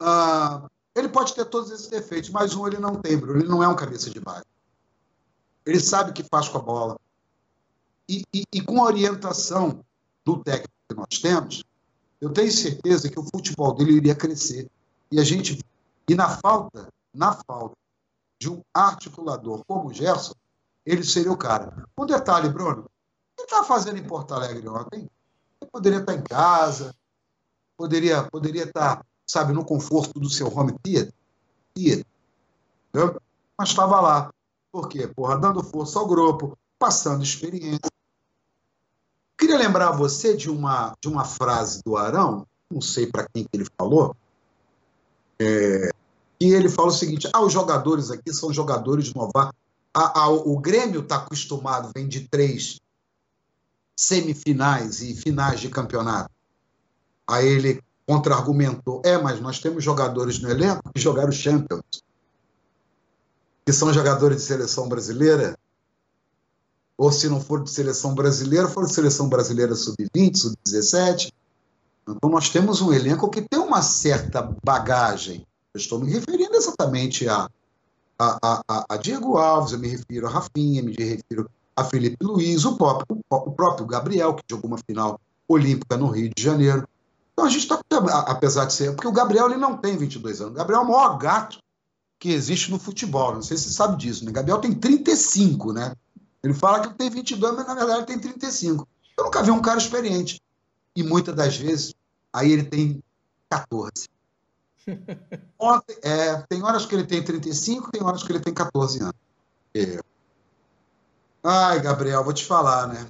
Ah, 0.01 0.69
ele 0.93 1.09
pode 1.09 1.33
ter 1.33 1.45
todos 1.45 1.71
esses 1.71 1.87
defeitos, 1.87 2.31
mas 2.31 2.53
um 2.57 2.67
ele 2.67 2.79
não 2.79 2.97
tem, 2.97 3.17
Bruno. 3.17 3.39
Ele 3.39 3.49
não 3.49 3.63
é 3.63 3.69
um 3.69 3.77
cabeça 3.77 4.11
de 4.11 4.19
baile. 4.19 4.45
Ele 5.65 5.79
sabe 5.79 6.11
o 6.11 6.13
que 6.13 6.25
faz 6.25 6.49
com 6.49 6.59
a 6.59 6.61
bola. 6.61 6.99
E, 8.09 8.25
e, 8.35 8.43
e 8.53 8.61
com 8.61 8.83
a 8.83 8.87
orientação 8.87 9.85
do 10.25 10.43
técnico 10.43 10.73
que 10.89 10.97
nós 10.97 11.21
temos, 11.23 11.63
eu 12.21 12.31
tenho 12.33 12.51
certeza 12.51 13.09
que 13.09 13.21
o 13.21 13.23
futebol 13.23 13.73
dele 13.73 13.93
iria 13.93 14.17
crescer. 14.17 14.69
E 15.13 15.21
a 15.21 15.23
gente 15.23 15.61
e 16.09 16.15
na 16.17 16.29
falta, 16.39 16.89
na 17.15 17.35
falta 17.35 17.77
de 18.37 18.51
um 18.51 18.61
articulador 18.75 19.65
como 19.65 19.91
o 19.91 19.95
Gerson, 19.95 20.35
ele 20.85 21.05
seria 21.05 21.31
o 21.31 21.37
cara. 21.37 21.87
Um 21.97 22.05
detalhe, 22.05 22.49
Bruno, 22.49 22.83
o 22.83 23.37
que 23.37 23.45
estava 23.45 23.65
fazendo 23.65 23.99
em 23.99 24.05
Porto 24.05 24.35
Alegre 24.35 24.69
ontem? 24.69 25.09
Poderia 25.71 26.01
estar 26.01 26.15
em 26.15 26.23
casa, 26.23 26.95
poderia, 27.77 28.25
poderia 28.25 28.65
estar, 28.65 29.05
sabe, 29.27 29.53
no 29.53 29.65
conforto 29.65 30.19
do 30.19 30.29
seu 30.29 30.49
home 30.49 30.73
theater, 30.83 31.13
theater 31.75 32.07
mas 33.59 33.71
estava 33.71 34.01
lá. 34.01 34.33
Por 34.73 34.89
quê? 34.89 35.07
Porra, 35.07 35.39
dando 35.39 35.63
força 35.63 35.99
ao 35.99 36.07
grupo, 36.07 36.57
passando 36.79 37.23
experiência. 37.23 37.91
Queria 39.37 39.57
lembrar 39.57 39.93
você 39.93 40.37
de 40.37 40.51
uma, 40.51 40.95
de 41.01 41.09
uma 41.09 41.25
frase 41.25 41.83
do 41.85 41.97
Arão, 41.97 42.47
não 42.71 42.81
sei 42.81 43.07
para 43.07 43.27
quem 43.33 43.45
que 43.45 43.51
ele 43.53 43.67
falou, 43.79 44.17
é, 45.39 45.91
e 46.41 46.53
ele 46.53 46.69
fala 46.69 46.89
o 46.89 46.93
seguinte: 46.93 47.29
ah, 47.33 47.41
os 47.41 47.53
jogadores 47.53 48.11
aqui 48.11 48.33
são 48.33 48.53
jogadores 48.53 49.13
novatos. 49.15 49.59
Ah, 49.95 50.13
ah, 50.23 50.29
o 50.29 50.59
Grêmio 50.59 51.01
está 51.01 51.17
acostumado, 51.17 51.91
vem 51.95 52.07
de 52.07 52.29
três 52.29 52.81
semifinais 53.99 55.03
e 55.03 55.13
finais 55.13 55.59
de 55.59 55.69
campeonato. 55.69 56.31
Aí 57.27 57.49
ele 57.49 57.83
contra-argumentou: 58.07 59.03
é, 59.05 59.19
mas 59.19 59.41
nós 59.41 59.59
temos 59.59 59.83
jogadores 59.83 60.39
no 60.39 60.49
elenco 60.49 60.81
que 60.95 61.01
jogaram 61.01 61.33
Champions, 61.33 61.83
que 63.67 63.73
são 63.73 63.93
jogadores 63.93 64.37
de 64.37 64.43
seleção 64.45 64.89
brasileira 64.89 65.59
ou 66.97 67.11
se 67.11 67.29
não 67.29 67.41
for 67.41 67.63
de 67.63 67.71
seleção 67.71 68.15
brasileira, 68.15 68.69
for 68.69 68.87
de 68.87 68.93
seleção 68.93 69.29
brasileira 69.29 69.75
sub-20, 69.75 70.37
sub-17. 70.37 71.33
Então, 72.09 72.31
nós 72.31 72.49
temos 72.51 72.81
um 72.81 72.93
elenco 72.93 73.29
que 73.31 73.43
tem 73.43 73.61
uma 73.61 73.83
certa 73.83 74.43
bagagem. 74.65 75.47
Eu 75.73 75.79
estou 75.79 76.01
me 76.01 76.11
referindo 76.11 76.57
exatamente 76.57 77.29
a, 77.29 77.49
a, 78.19 78.63
a, 78.69 78.85
a 78.89 78.97
Diego 78.97 79.37
Alves, 79.37 79.73
eu 79.73 79.79
me 79.79 79.87
refiro 79.87 80.27
a 80.27 80.31
Rafinha, 80.31 80.83
me 80.83 80.93
refiro 80.93 81.49
a 81.79 81.85
Felipe 81.85 82.25
Luiz, 82.25 82.65
o 82.65 82.77
próprio, 82.77 83.21
o 83.31 83.53
próprio 83.53 83.87
Gabriel, 83.87 84.35
que 84.35 84.43
jogou 84.51 84.69
uma 84.69 84.79
final 84.79 85.21
olímpica 85.47 85.97
no 85.97 86.09
Rio 86.09 86.31
de 86.35 86.43
Janeiro. 86.43 86.89
Então, 87.33 87.45
a 87.45 87.49
gente 87.49 87.63
está, 87.63 87.81
apesar 88.27 88.65
de 88.65 88.73
ser. 88.73 88.93
Porque 88.95 89.07
o 89.07 89.13
Gabriel 89.13 89.47
ele 89.47 89.57
não 89.57 89.77
tem 89.77 89.97
22 89.97 90.41
anos. 90.41 90.55
O 90.55 90.57
Gabriel 90.57 90.81
é 90.81 90.85
o 90.85 90.89
maior 90.89 91.17
gato 91.19 91.61
que 92.19 92.33
existe 92.33 92.69
no 92.73 92.81
futebol. 92.81 93.35
Não 93.35 93.43
sei 93.43 93.57
se 93.57 93.65
você 93.65 93.75
sabe 93.75 93.97
disso. 93.97 94.25
Né? 94.25 94.31
O 94.31 94.35
Gabriel 94.35 94.59
tem 94.59 94.75
35, 94.75 95.73
né? 95.73 95.95
Ele 96.43 96.53
fala 96.53 96.81
que 96.81 96.89
ele 96.89 96.95
tem 96.95 97.11
22, 97.11 97.55
mas 97.55 97.67
na 97.67 97.75
verdade 97.75 97.99
ele 97.99 98.07
tem 98.07 98.19
35. 98.19 98.89
Eu 99.17 99.25
nunca 99.25 99.43
vi 99.43 99.53
um 99.53 99.63
cara 99.63 99.79
experiente. 99.79 100.43
E 100.97 101.05
muitas 101.05 101.35
das 101.37 101.57
vezes, 101.57 101.95
aí 102.33 102.51
ele 102.51 102.65
tem 102.65 103.01
14. 103.49 104.09
Ontem, 105.57 105.97
é, 106.03 106.43
tem 106.49 106.61
horas 106.65 106.87
que 106.87 106.95
ele 106.97 107.05
tem 107.05 107.23
35, 107.23 107.93
tem 107.93 108.03
horas 108.03 108.25
que 108.25 108.33
ele 108.33 108.41
tem 108.41 108.53
14 108.53 109.01
anos. 109.01 109.15
É. 109.75 110.01
Ai, 111.43 111.81
Gabriel, 111.81 112.25
vou 112.25 112.33
te 112.33 112.45
falar, 112.45 112.89
né? 112.89 113.09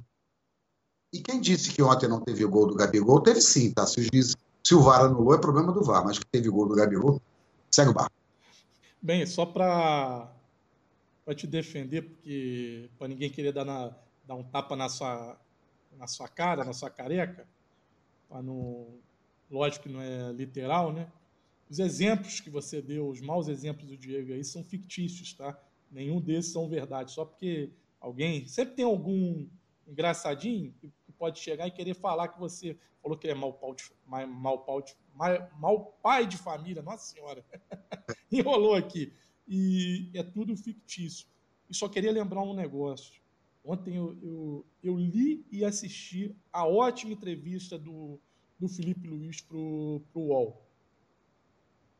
E 1.11 1.19
quem 1.19 1.41
disse 1.41 1.73
que 1.73 1.81
ontem 1.81 2.07
não 2.07 2.21
teve 2.21 2.45
gol 2.45 2.67
do 2.67 2.75
Gabigol? 2.75 3.21
Teve 3.21 3.41
sim, 3.41 3.71
tá? 3.73 3.85
Se 3.87 3.99
o, 3.99 4.03
juiz, 4.03 4.35
se 4.63 4.75
o 4.75 4.81
VAR 4.81 5.05
anulou, 5.05 5.33
é 5.33 5.39
problema 5.39 5.71
do 5.73 5.83
VAR, 5.83 6.05
mas 6.05 6.19
que 6.19 6.25
teve 6.25 6.49
gol 6.49 6.67
do 6.67 6.75
Gabigol, 6.75 7.19
segue 7.71 7.89
o 7.89 7.93
bar. 7.93 8.11
Bem, 9.01 9.25
só 9.25 9.45
para 9.45 10.29
te 11.35 11.47
defender, 11.47 12.03
porque 12.03 12.89
para 12.97 13.07
ninguém 13.07 13.31
querer 13.31 13.51
dar, 13.51 13.65
na, 13.65 13.91
dar 14.27 14.35
um 14.35 14.43
tapa 14.43 14.75
na 14.75 14.89
sua, 14.89 15.37
na 15.97 16.05
sua 16.05 16.27
cara, 16.27 16.63
na 16.63 16.73
sua 16.73 16.89
careca, 16.89 17.47
para 18.27 18.43
lógico 19.49 19.83
que 19.83 19.89
não 19.91 20.01
é 20.01 20.31
literal, 20.31 20.93
né? 20.93 21.07
Os 21.69 21.79
exemplos 21.79 22.39
que 22.39 22.49
você 22.49 22.81
deu, 22.81 23.07
os 23.07 23.21
maus 23.21 23.47
exemplos 23.47 23.87
do 23.87 23.97
Diego 23.97 24.33
aí, 24.33 24.43
são 24.43 24.63
fictícios, 24.63 25.33
tá? 25.33 25.57
Nenhum 25.91 26.19
desses 26.19 26.51
são 26.51 26.67
verdade, 26.67 27.11
só 27.11 27.25
porque 27.25 27.71
alguém. 27.99 28.47
Sempre 28.47 28.75
tem 28.75 28.85
algum 28.85 29.47
engraçadinho 29.87 30.73
que 30.81 31.11
pode 31.11 31.39
chegar 31.39 31.67
e 31.67 31.71
querer 31.71 31.93
falar 31.93 32.29
que 32.29 32.39
você 32.39 32.77
falou 33.01 33.17
que 33.17 33.27
ele 33.27 33.33
é 33.33 33.35
mau, 33.35 33.53
pau 33.53 33.73
de, 33.73 33.83
mau, 34.05 34.59
pau 34.59 34.81
de, 34.81 34.95
mau 35.59 35.97
pai 36.01 36.25
de 36.25 36.37
família. 36.37 36.81
Nossa 36.81 37.13
Senhora! 37.13 37.43
Enrolou 38.31 38.75
aqui. 38.75 39.13
E 39.47 40.09
é 40.13 40.23
tudo 40.23 40.55
fictício. 40.55 41.27
E 41.69 41.75
só 41.75 41.89
queria 41.89 42.11
lembrar 42.11 42.41
um 42.41 42.53
negócio. 42.53 43.19
Ontem 43.63 43.95
eu, 43.95 44.17
eu, 44.21 44.65
eu 44.81 44.97
li 44.97 45.45
e 45.51 45.65
assisti 45.65 46.35
a 46.51 46.65
ótima 46.65 47.13
entrevista 47.13 47.77
do, 47.77 48.19
do 48.57 48.67
Felipe 48.67 49.07
Luiz 49.07 49.41
para 49.41 49.57
o 49.57 50.01
UOL. 50.15 50.65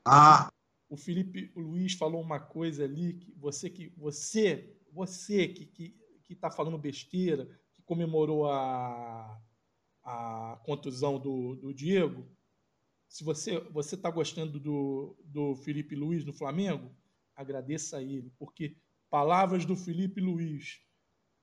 Ah! 0.06 0.52
O 0.90 0.98
Felipe 0.98 1.52
Luiz 1.56 1.94
falou 1.94 2.20
uma 2.22 2.40
coisa 2.40 2.86
ali 2.86 3.14
que 3.14 3.32
você 3.38 3.70
que 3.70 3.94
você 3.96 4.74
você 4.94 5.48
que 5.48 5.66
que 6.30 6.34
está 6.34 6.52
falando 6.52 6.78
besteira, 6.78 7.50
que 7.74 7.82
comemorou 7.82 8.46
a, 8.46 9.42
a 10.04 10.62
contusão 10.64 11.18
do, 11.18 11.56
do 11.56 11.74
Diego, 11.74 12.24
se 13.08 13.24
você 13.24 13.60
você 13.72 13.96
está 13.96 14.12
gostando 14.12 14.60
do, 14.60 15.18
do 15.26 15.56
Felipe 15.56 15.96
Luiz 15.96 16.24
no 16.24 16.32
Flamengo, 16.32 16.96
agradeça 17.36 17.98
a 17.98 18.04
ele, 18.04 18.32
porque 18.38 18.78
palavras 19.10 19.66
do 19.66 19.76
Felipe 19.76 20.22
Luiz 20.22 20.80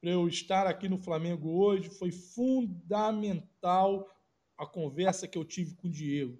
para 0.00 0.10
eu 0.10 0.28
estar 0.28 0.68
aqui 0.68 0.88
no 0.88 0.98
Flamengo 0.98 1.48
hoje 1.48 1.90
foi 1.90 2.12
fundamental 2.12 4.08
a 4.56 4.64
conversa 4.64 5.26
que 5.26 5.36
eu 5.36 5.44
tive 5.44 5.74
com 5.74 5.88
o 5.88 5.90
Diego. 5.90 6.38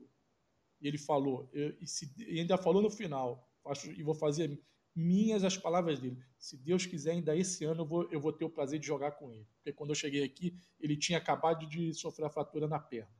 E 0.80 0.86
ele 0.86 0.98
falou, 0.98 1.50
eu, 1.52 1.76
e, 1.80 1.86
se, 1.86 2.12
e 2.16 2.38
ainda 2.38 2.56
falou 2.56 2.80
no 2.80 2.90
final, 2.90 3.50
acho, 3.64 3.90
e 3.90 4.04
vou 4.04 4.14
fazer 4.14 4.62
minhas 4.96 5.44
as 5.44 5.56
palavras 5.56 6.00
dele. 6.00 6.18
Se 6.38 6.56
Deus 6.56 6.86
quiser, 6.86 7.12
ainda 7.12 7.36
esse 7.36 7.64
ano 7.64 7.82
eu 7.82 7.86
vou, 7.86 8.08
eu 8.10 8.18
vou 8.18 8.32
ter 8.32 8.46
o 8.46 8.50
prazer 8.50 8.80
de 8.80 8.86
jogar 8.86 9.12
com 9.12 9.30
ele. 9.30 9.46
Porque 9.56 9.72
quando 9.72 9.90
eu 9.90 9.94
cheguei 9.94 10.24
aqui, 10.24 10.58
ele 10.80 10.96
tinha 10.96 11.18
acabado 11.18 11.66
de 11.66 11.92
sofrer 11.92 12.24
a 12.24 12.30
fratura 12.30 12.66
na 12.66 12.78
perna. 12.78 13.14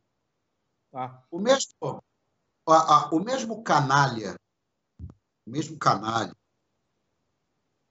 Tá? 0.90 1.22
O 1.30 1.38
mesmo, 1.38 2.02
a, 2.66 2.72
a, 2.74 3.10
o 3.10 3.20
mesmo 3.20 3.62
canalha, 3.62 4.34
o 5.46 5.50
mesmo 5.50 5.78
canalha 5.78 6.34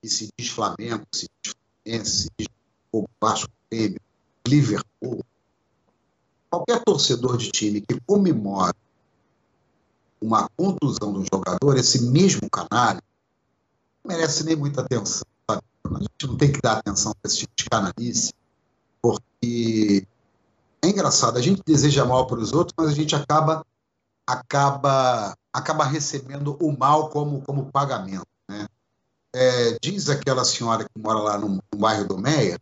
que 0.02 0.10
se 0.10 0.30
diz 0.38 0.50
Flamengo, 0.50 1.06
se 1.14 1.28
diz 1.44 1.54
Fluminense, 1.86 2.24
se 2.24 2.30
diz 2.38 2.48
Vasco, 3.22 3.52
Grêmio, 3.72 4.00
Liverpool, 4.48 5.24
qualquer 6.50 6.84
torcedor 6.84 7.38
de 7.38 7.52
time 7.52 7.82
que 7.82 8.00
comemora 8.02 8.76
uma 10.22 10.50
contusão 10.56 11.14
do 11.14 11.24
jogador, 11.24 11.78
esse 11.78 12.10
mesmo 12.10 12.50
canalha, 12.50 13.02
merece 14.06 14.44
nem 14.44 14.56
muita 14.56 14.82
atenção. 14.82 15.26
Sabe? 15.50 15.64
A 15.86 16.00
gente 16.00 16.28
não 16.28 16.38
tem 16.38 16.52
que 16.52 16.62
dar 16.62 16.78
atenção 16.78 17.14
para 17.22 17.30
esse 17.30 17.40
tipo 17.40 17.54
de 17.56 17.66
canalice, 17.66 18.34
porque 19.02 20.08
é 20.82 20.88
engraçado, 20.88 21.38
a 21.38 21.42
gente 21.42 21.62
deseja 21.66 22.06
mal 22.06 22.28
para 22.28 22.40
os 22.40 22.54
outros, 22.54 22.74
mas 22.78 22.90
a 22.90 22.94
gente 22.94 23.16
acaba 23.16 23.66
acaba 24.28 25.36
acaba 25.54 25.86
recebendo 25.86 26.58
o 26.62 26.78
mal 26.78 27.10
como, 27.10 27.42
como 27.42 27.72
pagamento. 27.72 28.28
Né? 28.48 28.68
É, 29.34 29.78
diz 29.82 30.10
aquela 30.10 30.44
senhora 30.44 30.84
que 30.84 31.00
mora 31.00 31.20
lá 31.20 31.38
no, 31.38 31.50
no 31.50 31.80
bairro 31.80 32.08
do 32.08 32.18
Meia, 32.18 32.60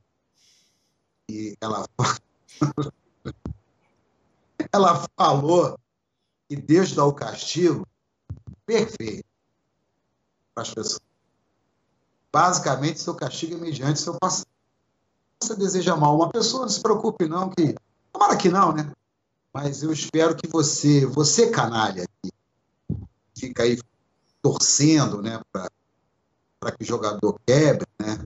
e 1.29 1.55
ela, 1.59 1.87
ela 4.71 5.05
falou 5.17 5.79
que 6.47 6.55
Deus 6.55 6.93
dá 6.93 7.05
o 7.05 7.13
castigo 7.13 7.87
perfeito 8.65 9.25
para 10.53 10.63
as 10.63 10.73
pessoas. 10.73 11.12
Basicamente, 12.33 12.99
seu 12.99 13.13
castigo 13.13 13.53
é 13.53 13.57
mediante 13.57 13.99
seu 13.99 14.17
passado. 14.17 14.47
Você 15.39 15.55
deseja 15.55 15.95
mal 15.95 16.15
uma 16.15 16.29
pessoa, 16.29 16.63
não 16.63 16.69
se 16.69 16.81
preocupe 16.81 17.27
não, 17.27 17.49
que 17.49 17.75
tomara 18.11 18.35
que 18.35 18.49
não, 18.49 18.73
né? 18.73 18.91
Mas 19.53 19.83
eu 19.83 19.93
espero 19.93 20.35
que 20.35 20.47
você, 20.47 21.05
você 21.05 21.51
canalha, 21.51 22.07
que 22.23 22.31
fica 23.37 23.61
aí 23.61 23.79
torcendo, 24.41 25.21
né, 25.21 25.39
para 25.51 26.71
que 26.71 26.83
o 26.83 26.87
jogador 26.87 27.39
quebre, 27.45 27.85
né? 27.99 28.23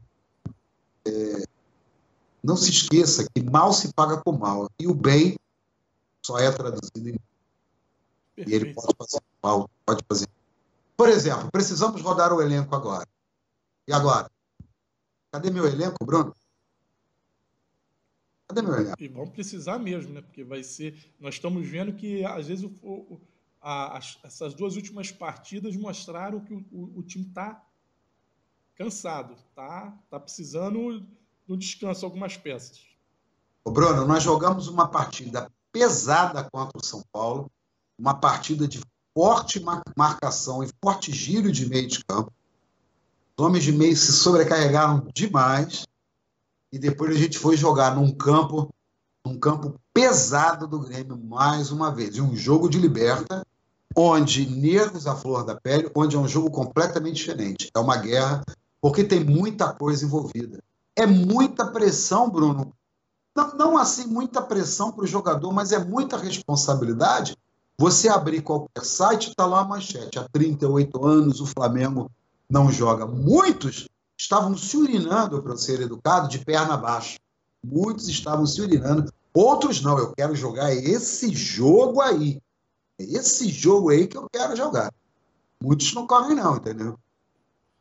É, 1.05 1.43
não 2.41 2.55
se 2.55 2.69
esqueça 2.69 3.27
que 3.29 3.43
mal 3.43 3.73
se 3.73 3.91
paga 3.91 4.17
com 4.17 4.31
mal 4.31 4.69
e 4.79 4.87
o 4.87 4.93
bem 4.93 5.37
só 6.25 6.37
é 6.37 6.49
traduzido 6.51 7.09
em 7.09 7.19
e 8.37 8.53
ele 8.53 8.73
pode 8.73 8.93
fazer 8.95 9.19
mal, 9.41 9.69
pode 9.85 10.03
fazer. 10.07 10.27
Por 10.95 11.09
exemplo, 11.09 11.49
precisamos 11.51 12.01
rodar 12.01 12.31
o 12.31 12.41
elenco 12.41 12.75
agora. 12.75 13.07
E 13.87 13.93
agora? 13.93 14.29
Cadê 15.31 15.49
meu 15.49 15.65
elenco, 15.65 16.03
Bruno? 16.05 16.35
Cadê 18.47 18.61
meu 18.61 18.75
elenco? 18.75 18.95
E 18.99 19.07
vamos 19.07 19.29
precisar 19.29 19.79
mesmo, 19.79 20.13
né? 20.13 20.21
Porque 20.21 20.43
vai 20.43 20.63
ser. 20.63 21.13
Nós 21.19 21.35
estamos 21.35 21.67
vendo 21.67 21.93
que, 21.93 22.25
às 22.25 22.47
vezes, 22.47 22.63
o, 22.63 22.69
o, 22.83 23.21
a, 23.61 23.97
as, 23.97 24.19
essas 24.23 24.53
duas 24.53 24.75
últimas 24.75 25.11
partidas 25.11 25.75
mostraram 25.75 26.39
que 26.39 26.53
o, 26.53 26.93
o, 26.97 27.03
time 27.03 27.25
está 27.25 27.63
cansado, 28.75 29.35
tá? 29.55 29.97
Tá 30.09 30.19
precisando 30.19 31.05
um 31.47 31.57
descanso, 31.57 32.05
algumas 32.05 32.37
peças. 32.37 32.81
Ô 33.63 33.71
Bruno, 33.71 34.05
nós 34.05 34.23
jogamos 34.23 34.67
uma 34.67 34.87
partida 34.87 35.51
pesada 35.71 36.43
contra 36.49 36.77
o 36.77 36.85
São 36.85 37.03
Paulo 37.11 37.51
uma 37.97 38.13
partida 38.13 38.67
de 38.67 38.79
forte 39.13 39.59
marcação 39.97 40.63
e 40.63 40.69
forte 40.83 41.11
giro 41.11 41.51
de 41.51 41.67
meio 41.67 41.87
de 41.87 42.05
campo. 42.05 42.31
Os 43.37 43.45
homens 43.45 43.63
de 43.63 43.71
meio 43.71 43.95
se 43.95 44.11
sobrecarregaram 44.13 45.07
demais 45.13 45.85
e 46.71 46.79
depois 46.79 47.15
a 47.15 47.19
gente 47.19 47.37
foi 47.37 47.55
jogar 47.55 47.95
num 47.95 48.11
campo, 48.11 48.73
num 49.23 49.37
campo 49.37 49.79
pesado 49.93 50.67
do 50.67 50.79
Grêmio 50.79 51.15
mais 51.15 51.71
uma 51.71 51.93
vez, 51.93 52.17
um 52.17 52.35
jogo 52.35 52.67
de 52.67 52.79
liberta, 52.79 53.45
onde 53.95 54.49
nervos 54.49 55.05
à 55.05 55.15
flor 55.15 55.45
da 55.45 55.55
pele, 55.55 55.91
onde 55.95 56.15
é 56.15 56.19
um 56.19 56.27
jogo 56.27 56.49
completamente 56.49 57.17
diferente. 57.17 57.69
É 57.75 57.79
uma 57.79 57.97
guerra 57.97 58.43
porque 58.81 59.03
tem 59.03 59.23
muita 59.23 59.71
coisa 59.71 60.03
envolvida. 60.03 60.59
É 60.95 61.05
muita 61.05 61.67
pressão, 61.67 62.29
Bruno. 62.29 62.73
Não, 63.35 63.55
não 63.55 63.77
assim 63.77 64.07
muita 64.07 64.41
pressão 64.41 64.91
para 64.91 65.03
o 65.03 65.07
jogador, 65.07 65.53
mas 65.53 65.71
é 65.71 65.77
muita 65.77 66.17
responsabilidade 66.17 67.37
você 67.79 68.09
abrir 68.09 68.41
qualquer 68.41 68.83
site, 68.83 69.29
está 69.29 69.45
lá 69.45 69.59
a 69.59 69.63
manchete. 69.63 70.17
Há 70.17 70.27
38 70.27 71.05
anos 71.05 71.39
o 71.39 71.45
Flamengo 71.45 72.09
não 72.49 72.71
joga. 72.71 73.05
Muitos 73.05 73.87
estavam 74.17 74.57
se 74.57 74.75
urinando, 74.77 75.41
para 75.41 75.57
ser 75.57 75.81
educado, 75.81 76.27
de 76.27 76.43
perna 76.43 76.73
abaixo. 76.73 77.19
Muitos 77.63 78.07
estavam 78.07 78.45
se 78.45 78.61
urinando. 78.61 79.11
Outros 79.33 79.81
não, 79.81 79.97
eu 79.97 80.13
quero 80.13 80.35
jogar 80.35 80.73
esse 80.73 81.29
jogo 81.33 82.01
aí. 82.01 82.41
É 82.99 83.03
esse 83.03 83.49
jogo 83.49 83.89
aí 83.89 84.07
que 84.07 84.17
eu 84.17 84.27
quero 84.31 84.55
jogar. 84.55 84.91
Muitos 85.61 85.93
não 85.93 86.07
correm, 86.07 86.35
não, 86.35 86.57
entendeu? 86.57 86.97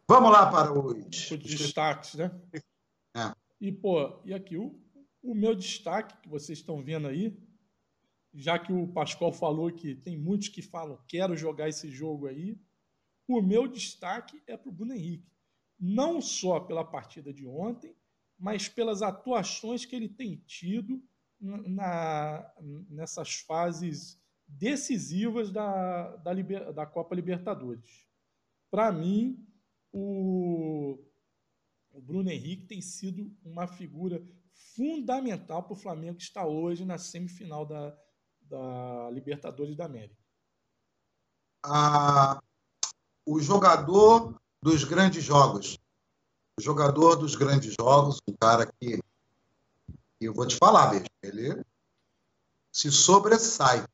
Vamos 0.09 0.31
lá 0.31 0.51
para 0.51 0.73
os. 0.73 1.31
Os 1.31 1.39
destaques, 1.39 2.15
né? 2.15 2.31
É. 3.15 3.33
E, 3.61 3.73
pô, 3.73 4.21
e 4.25 4.35
aqui, 4.35 4.57
o, 4.57 4.79
o 5.23 5.35
meu 5.35 5.55
destaque 5.55 6.17
que 6.23 6.29
vocês 6.29 6.59
estão 6.59 6.83
vendo 6.83 7.09
aí 7.09 7.37
já 8.37 8.59
que 8.59 8.73
o 8.73 8.87
Pascoal 8.89 9.33
falou 9.33 9.73
que 9.73 9.95
tem 9.95 10.17
muitos 10.17 10.49
que 10.49 10.61
falam 10.61 10.99
quero 11.09 11.37
jogar 11.37 11.69
esse 11.69 11.91
jogo 11.91 12.27
aí, 12.27 12.59
o 13.27 13.43
meu 13.43 13.67
destaque 13.67 14.43
é 14.47 14.57
para 14.57 14.69
o 14.69 14.73
Bruno 14.73 14.93
Henrique. 14.93 15.31
Não 15.79 16.21
só 16.21 16.61
pela 16.61 16.85
partida 16.85 17.33
de 17.33 17.47
ontem, 17.47 17.95
mas 18.39 18.69
pelas 18.69 19.03
atuações 19.03 19.85
que 19.85 19.97
ele 19.97 20.09
tem 20.09 20.37
tido 20.47 21.03
na, 21.41 22.53
nessas 22.89 23.37
fases 23.41 24.21
decisivas 24.47 25.51
da, 25.51 26.17
da, 26.17 26.33
da 26.73 26.87
Copa 26.87 27.15
Libertadores. 27.15 28.07
Para 28.71 28.93
mim, 28.93 29.45
o, 29.93 30.99
o 31.91 32.01
Bruno 32.01 32.31
Henrique 32.31 32.67
tem 32.67 32.81
sido 32.81 33.35
uma 33.45 33.67
figura 33.67 34.23
fundamental 34.75 35.63
para 35.63 35.73
o 35.73 35.77
Flamengo 35.77 36.17
que 36.17 36.23
está 36.23 36.47
hoje 36.47 36.85
na 36.85 36.99
semifinal 36.99 37.67
da, 37.67 37.97
da 38.43 39.11
Libertadores 39.11 39.77
da 39.77 39.85
América? 39.85 40.23
Ah, 41.63 42.41
o 43.27 43.41
jogador 43.41 44.35
dos 44.63 44.85
grandes 44.85 45.23
jogos. 45.25 45.79
jogador 46.59 47.17
dos 47.17 47.35
grandes 47.35 47.75
jogos, 47.79 48.19
um 48.27 48.35
cara 48.35 48.71
que, 48.81 48.99
eu 50.21 50.33
vou 50.33 50.47
te 50.47 50.57
falar 50.57 50.91
mesmo, 50.93 51.07
ele 51.23 51.63
se 52.73 52.91
sobressai. 52.91 53.85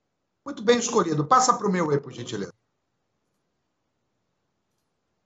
Muito 0.45 0.63
bem 0.63 0.79
escolhido. 0.79 1.27
Passa 1.27 1.57
para 1.57 1.67
o 1.67 1.73
meu 1.73 1.91
aí, 1.91 2.01
por 2.01 2.13
gentileza. 2.13 2.53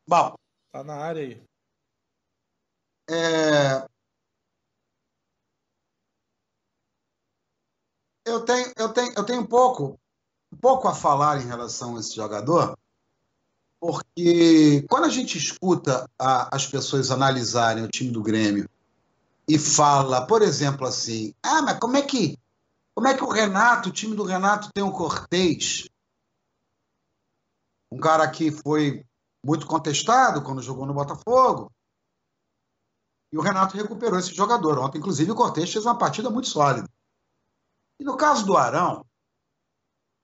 Bom. 0.08 0.34
Tá 0.70 0.84
na 0.84 0.94
área 0.94 1.22
aí. 1.22 1.42
É... 3.08 3.86
Eu 8.24 8.44
tenho, 8.44 8.72
eu 8.76 8.92
tenho, 8.92 9.12
eu 9.16 9.24
tenho 9.24 9.40
um 9.40 9.46
pouco, 9.46 10.00
um 10.52 10.56
pouco 10.56 10.88
a 10.88 10.94
falar 10.94 11.40
em 11.40 11.46
relação 11.46 11.96
a 11.96 12.00
esse 12.00 12.14
jogador, 12.14 12.76
porque 13.80 14.84
quando 14.88 15.04
a 15.04 15.10
gente 15.10 15.38
escuta 15.38 16.08
a, 16.18 16.54
as 16.54 16.66
pessoas 16.66 17.10
analisarem 17.10 17.84
o 17.84 17.88
time 17.88 18.10
do 18.10 18.22
Grêmio 18.22 18.68
e 19.48 19.58
fala, 19.58 20.26
por 20.26 20.42
exemplo, 20.42 20.86
assim, 20.86 21.34
ah, 21.42 21.62
mas 21.62 21.78
como 21.78 21.96
é 21.96 22.02
que 22.02 22.38
como 22.94 23.08
é 23.08 23.14
que 23.14 23.22
o 23.22 23.28
Renato, 23.28 23.90
o 23.90 23.92
time 23.92 24.16
do 24.16 24.24
Renato 24.24 24.70
tem 24.72 24.82
um 24.82 24.90
Cortez, 24.90 25.86
um 27.92 27.98
cara 27.98 28.28
que 28.30 28.50
foi 28.50 29.04
muito 29.44 29.66
contestado 29.66 30.42
quando 30.42 30.62
jogou 30.62 30.86
no 30.86 30.94
Botafogo, 30.94 31.70
e 33.30 33.36
o 33.36 33.42
Renato 33.42 33.76
recuperou 33.76 34.18
esse 34.18 34.34
jogador. 34.34 34.78
Ontem, 34.78 34.98
inclusive, 34.98 35.30
o 35.30 35.34
Cortez 35.34 35.70
fez 35.70 35.84
uma 35.84 35.98
partida 35.98 36.30
muito 36.30 36.48
sólida. 36.48 36.88
E 38.00 38.04
no 38.04 38.16
caso 38.16 38.46
do 38.46 38.56
Arão, 38.56 39.04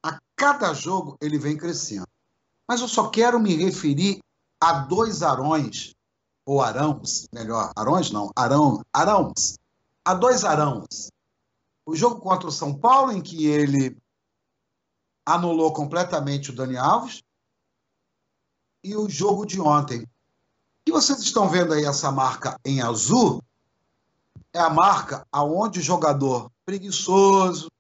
a 0.04 0.18
cada 0.34 0.72
jogo 0.72 1.16
ele 1.20 1.38
vem 1.38 1.56
crescendo. 1.56 2.06
Mas 2.72 2.80
eu 2.80 2.88
só 2.88 3.10
quero 3.10 3.38
me 3.38 3.54
referir 3.54 4.22
a 4.58 4.72
dois 4.72 5.22
Arões, 5.22 5.94
ou 6.46 6.62
Arãos, 6.62 7.28
melhor, 7.30 7.70
Arões 7.76 8.10
não, 8.10 8.30
Arão, 8.34 8.82
Arãos, 8.90 9.58
a 10.02 10.14
dois 10.14 10.42
Arãos. 10.42 11.10
O 11.84 11.94
jogo 11.94 12.18
contra 12.18 12.48
o 12.48 12.50
São 12.50 12.72
Paulo, 12.72 13.12
em 13.12 13.20
que 13.20 13.44
ele 13.44 13.94
anulou 15.26 15.70
completamente 15.74 16.48
o 16.48 16.54
Dani 16.54 16.78
Alves, 16.78 17.22
e 18.82 18.96
o 18.96 19.06
jogo 19.06 19.44
de 19.44 19.60
ontem. 19.60 20.08
E 20.86 20.90
vocês 20.90 21.18
estão 21.18 21.50
vendo 21.50 21.74
aí 21.74 21.84
essa 21.84 22.10
marca 22.10 22.58
em 22.64 22.80
azul, 22.80 23.44
é 24.50 24.58
a 24.58 24.70
marca 24.70 25.26
aonde 25.30 25.78
o 25.78 25.82
jogador 25.82 26.50
preguiçoso, 26.64 27.70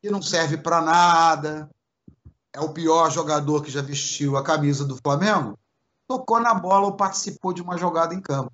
que 0.00 0.08
não 0.08 0.22
serve 0.22 0.56
para 0.56 0.80
nada, 0.80 1.68
é 2.58 2.60
o 2.60 2.72
pior 2.72 3.08
jogador 3.08 3.62
que 3.62 3.70
já 3.70 3.80
vestiu 3.80 4.36
a 4.36 4.42
camisa 4.42 4.84
do 4.84 4.96
Flamengo, 4.96 5.56
tocou 6.08 6.40
na 6.40 6.52
bola 6.52 6.86
ou 6.86 6.96
participou 6.96 7.52
de 7.52 7.62
uma 7.62 7.78
jogada 7.78 8.12
em 8.14 8.20
campo. 8.20 8.52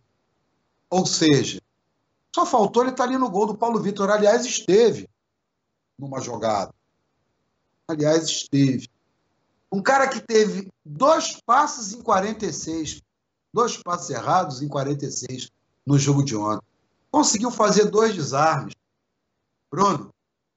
Ou 0.91 1.07
seja, 1.07 1.59
só 2.35 2.45
faltou 2.45 2.83
ele 2.83 2.91
estar 2.91 3.05
ali 3.05 3.17
no 3.17 3.31
gol 3.31 3.47
do 3.47 3.57
Paulo 3.57 3.81
Vitor. 3.81 4.11
Aliás, 4.11 4.45
esteve 4.45 5.09
numa 5.99 6.21
jogada. 6.21 6.75
Aliás, 7.89 8.25
esteve. 8.25 8.89
Um 9.73 9.83
cara 9.83 10.07
que 10.07 10.21
teve 10.21 10.71
dois 10.85 11.41
passes 11.41 11.95
em 11.95 12.03
46, 12.03 13.01
dois 13.53 13.79
passes 13.79 14.11
errados 14.11 14.61
em 14.61 14.69
46 14.69 15.51
no 15.87 15.99
jogo 15.99 16.23
de 16.23 16.37
ontem. 16.37 16.67
Conseguiu 17.11 17.51
fazer 17.51 17.87
dois 17.87 18.15
desarmes. 18.15 18.75
Bruno, 19.71 20.11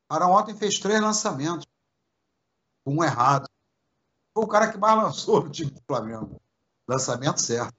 Arão 0.10 0.32
ontem 0.32 0.54
fez 0.54 0.80
três 0.80 1.00
lançamentos 1.00 1.66
um 2.90 3.04
errado. 3.04 3.48
Foi 4.34 4.44
o 4.44 4.48
cara 4.48 4.72
que 4.72 4.78
mais 4.78 4.98
lançou 4.98 5.44
no 5.44 5.50
time 5.50 5.72
do 5.72 5.82
Flamengo. 5.88 6.42
Lançamento 6.88 7.42
certo. 7.42 7.74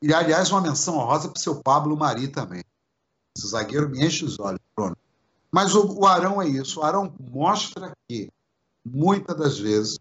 E, 0.00 0.12
aliás, 0.12 0.50
uma 0.50 0.60
menção 0.60 0.96
honrosa 0.96 1.28
para 1.28 1.38
o 1.38 1.42
seu 1.42 1.62
Pablo 1.62 1.96
Mari 1.96 2.28
também. 2.28 2.62
Esse 3.36 3.48
zagueiro 3.48 3.88
me 3.88 4.04
enche 4.04 4.24
os 4.24 4.38
olhos, 4.38 4.60
Bruno. 4.76 4.96
Mas 5.50 5.74
o, 5.74 6.00
o 6.00 6.06
Arão 6.06 6.40
é 6.40 6.48
isso. 6.48 6.80
O 6.80 6.82
Arão 6.82 7.12
mostra 7.18 7.92
que, 8.08 8.30
muitas 8.84 9.36
das 9.36 9.58
vezes, 9.58 9.98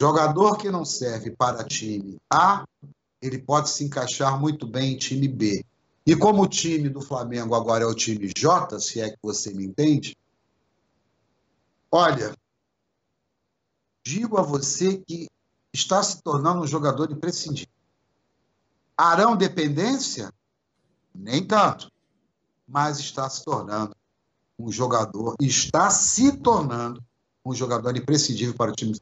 jogador 0.00 0.56
que 0.56 0.70
não 0.70 0.84
serve 0.84 1.30
para 1.30 1.64
time 1.64 2.18
A, 2.30 2.64
ele 3.22 3.38
pode 3.38 3.70
se 3.70 3.84
encaixar 3.84 4.38
muito 4.38 4.66
bem 4.66 4.92
em 4.92 4.98
time 4.98 5.28
B. 5.28 5.64
E 6.06 6.14
como 6.14 6.42
o 6.42 6.48
time 6.48 6.88
do 6.88 7.00
Flamengo 7.00 7.54
agora 7.54 7.84
é 7.84 7.86
o 7.86 7.94
time 7.94 8.30
J, 8.36 8.78
se 8.78 9.00
é 9.00 9.10
que 9.10 9.18
você 9.22 9.52
me 9.52 9.64
entende, 9.64 10.16
olha, 11.90 12.34
digo 14.06 14.38
a 14.38 14.42
você 14.42 14.98
que 14.98 15.28
está 15.74 16.00
se 16.00 16.22
tornando 16.22 16.62
um 16.62 16.66
jogador 16.66 17.10
imprescindível. 17.10 17.72
Arão 18.96 19.36
dependência? 19.36 20.32
Nem 21.12 21.44
tanto. 21.44 21.90
Mas 22.68 23.00
está 23.00 23.28
se 23.28 23.44
tornando 23.44 23.96
um 24.56 24.70
jogador, 24.70 25.34
está 25.40 25.90
se 25.90 26.36
tornando 26.36 27.02
um 27.44 27.52
jogador 27.52 27.96
imprescindível 27.96 28.54
para 28.54 28.70
o 28.70 28.74
time. 28.74 28.96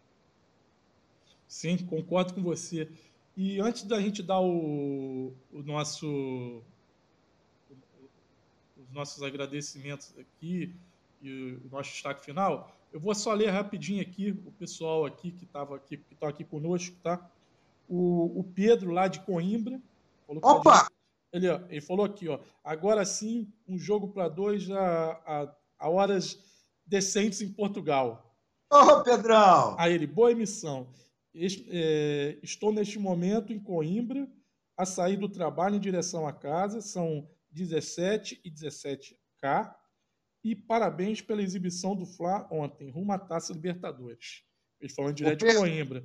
Sim, 1.47 1.77
concordo 1.77 2.33
com 2.33 2.43
você. 2.43 2.91
E 3.37 3.61
antes 3.61 3.83
da 3.83 4.01
gente 4.01 4.23
dar 4.23 4.41
o, 4.41 5.35
o 5.53 5.63
nosso 5.63 6.63
os 8.77 8.91
nossos 8.91 9.23
agradecimentos 9.23 10.15
aqui 10.19 10.75
e 11.23 11.59
o 11.63 11.69
nosso 11.71 11.91
destaque 11.91 12.25
final, 12.25 12.75
eu 12.95 13.01
vou 13.01 13.13
só 13.13 13.35
ler 13.35 13.51
rapidinho 13.51 14.01
aqui 14.01 14.31
o 14.47 14.53
pessoal 14.53 15.05
aqui 15.05 15.33
que 15.33 15.43
estava 15.43 15.75
aqui, 15.75 15.97
que 15.97 16.15
está 16.15 16.29
aqui 16.29 16.45
conosco, 16.45 16.97
tá? 17.03 17.29
O, 17.89 18.39
o, 18.39 18.45
Pedro 18.45 18.93
lá 18.93 19.09
de 19.09 19.19
Coimbra. 19.19 19.83
Opa! 20.29 20.87
Ele, 21.33 21.49
ó, 21.49 21.61
ele 21.69 21.81
falou 21.81 22.07
aqui, 22.07 22.29
ó. 22.29 22.39
Agora 22.63 23.05
sim, 23.05 23.53
um 23.67 23.77
jogo 23.77 24.13
para 24.13 24.29
dois 24.29 24.71
a, 24.71 25.11
a, 25.27 25.57
a, 25.77 25.91
horas 25.91 26.39
decentes 26.87 27.43
em 27.43 27.53
Portugal. 27.53 28.33
Ô, 28.73 28.77
oh, 28.77 29.03
Pedrão! 29.03 29.75
Aí 29.77 29.93
ele, 29.93 30.07
boa 30.07 30.31
emissão. 30.31 30.87
É, 31.35 32.39
estou 32.45 32.73
neste 32.73 32.97
momento 33.01 33.53
em 33.53 33.59
Coimbra, 33.59 34.31
a 34.77 34.87
sair 34.87 35.17
do 35.17 35.29
trabalho 35.29 35.75
em 35.75 35.81
direção 35.81 36.29
à 36.29 36.33
casa. 36.33 36.81
São 36.81 37.29
17 37.51 38.41
e 38.45 38.51
17K 38.53 39.75
e 40.45 40.55
parabéns 40.55 41.23
pela 41.23 41.43
exibição 41.43 41.97
do 41.97 42.05
Fla 42.05 42.47
ontem, 42.51 42.91
rumo 42.91 43.13
à 43.13 43.19
Taça 43.19 43.53
Libertadores. 43.53 44.43
Ele 44.79 44.93
falando 44.93 45.15
direto 45.15 45.41
Pedro, 45.41 45.55
de 45.55 45.61
Coimbra. 45.61 46.05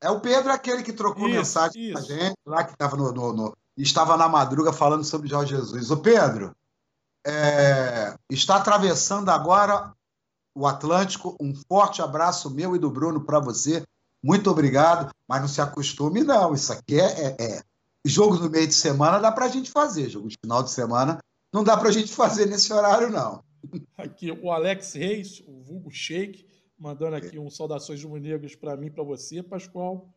É 0.00 0.10
o 0.10 0.20
Pedro 0.20 0.50
aquele 0.50 0.82
que 0.82 0.92
trocou 0.94 1.28
isso, 1.28 1.36
mensagem 1.36 1.92
com 1.92 1.98
a 1.98 2.00
gente, 2.00 2.36
lá 2.46 2.64
que 2.64 2.72
estava 2.72 2.96
no, 2.96 3.12
no, 3.12 3.32
no, 3.34 3.56
estava 3.76 4.16
na 4.16 4.28
madruga 4.28 4.72
falando 4.72 5.04
sobre 5.04 5.28
Jorge 5.28 5.54
Jesus. 5.54 5.90
O 5.90 5.98
Pedro 5.98 6.56
é, 7.26 8.16
está 8.30 8.56
atravessando 8.56 9.28
agora 9.28 9.92
o 10.54 10.66
Atlântico. 10.66 11.36
Um 11.38 11.54
forte 11.54 12.00
abraço 12.00 12.50
meu 12.50 12.74
e 12.74 12.78
do 12.78 12.90
Bruno 12.90 13.24
para 13.24 13.40
você. 13.40 13.82
Muito 14.22 14.50
obrigado, 14.50 15.10
mas 15.28 15.42
não 15.42 15.48
se 15.48 15.60
acostume, 15.60 16.24
não. 16.24 16.54
Isso 16.54 16.72
aqui 16.72 16.98
é, 16.98 17.26
é, 17.26 17.36
é. 17.56 17.62
jogo 18.06 18.36
no 18.36 18.48
meio 18.48 18.66
de 18.66 18.74
semana 18.74 19.18
dá 19.18 19.30
para 19.30 19.44
a 19.44 19.48
gente 19.48 19.70
fazer, 19.70 20.08
jogo 20.08 20.28
de 20.28 20.38
final 20.42 20.62
de 20.62 20.70
semana 20.70 21.18
não 21.54 21.62
dá 21.62 21.76
para 21.76 21.88
a 21.88 21.92
gente 21.92 22.12
fazer 22.12 22.46
nesse 22.46 22.72
horário, 22.72 23.08
não. 23.08 23.44
Aqui, 23.96 24.28
o 24.32 24.50
Alex 24.50 24.92
Reis, 24.94 25.40
o 25.46 25.62
vulgo 25.62 25.88
Shake, 25.88 26.48
mandando 26.76 27.14
aqui 27.14 27.38
um 27.38 27.48
saudações 27.48 28.02
rubro-negras 28.02 28.56
para 28.56 28.76
mim, 28.76 28.90
para 28.90 29.04
você, 29.04 29.40
Pascoal. 29.40 30.12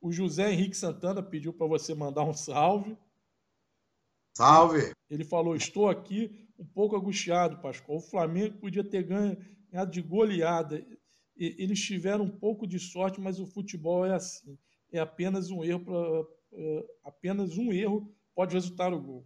O 0.00 0.10
José 0.10 0.52
Henrique 0.52 0.76
Santana 0.76 1.22
pediu 1.22 1.52
para 1.52 1.68
você 1.68 1.94
mandar 1.94 2.24
um 2.24 2.34
salve. 2.34 2.98
Salve! 4.36 4.92
Ele 5.08 5.22
falou: 5.22 5.54
Estou 5.54 5.88
aqui 5.88 6.48
um 6.58 6.66
pouco 6.66 6.96
angustiado, 6.96 7.62
Pascoal. 7.62 7.98
O 7.98 8.02
Flamengo 8.02 8.58
podia 8.58 8.82
ter 8.82 9.04
ganhado 9.04 9.92
de 9.92 10.02
goleada. 10.02 10.84
Eles 11.36 11.80
tiveram 11.80 12.24
um 12.24 12.36
pouco 12.36 12.66
de 12.66 12.80
sorte, 12.80 13.20
mas 13.20 13.38
o 13.38 13.46
futebol 13.46 14.04
é 14.04 14.12
assim. 14.12 14.58
É 14.90 14.98
apenas 14.98 15.52
um 15.52 15.62
erro, 15.62 15.84
pra, 15.84 16.24
é, 16.52 16.86
apenas 17.04 17.56
um 17.56 17.72
erro 17.72 18.12
pode 18.34 18.54
resultar 18.54 18.92
o 18.92 19.00
gol. 19.00 19.24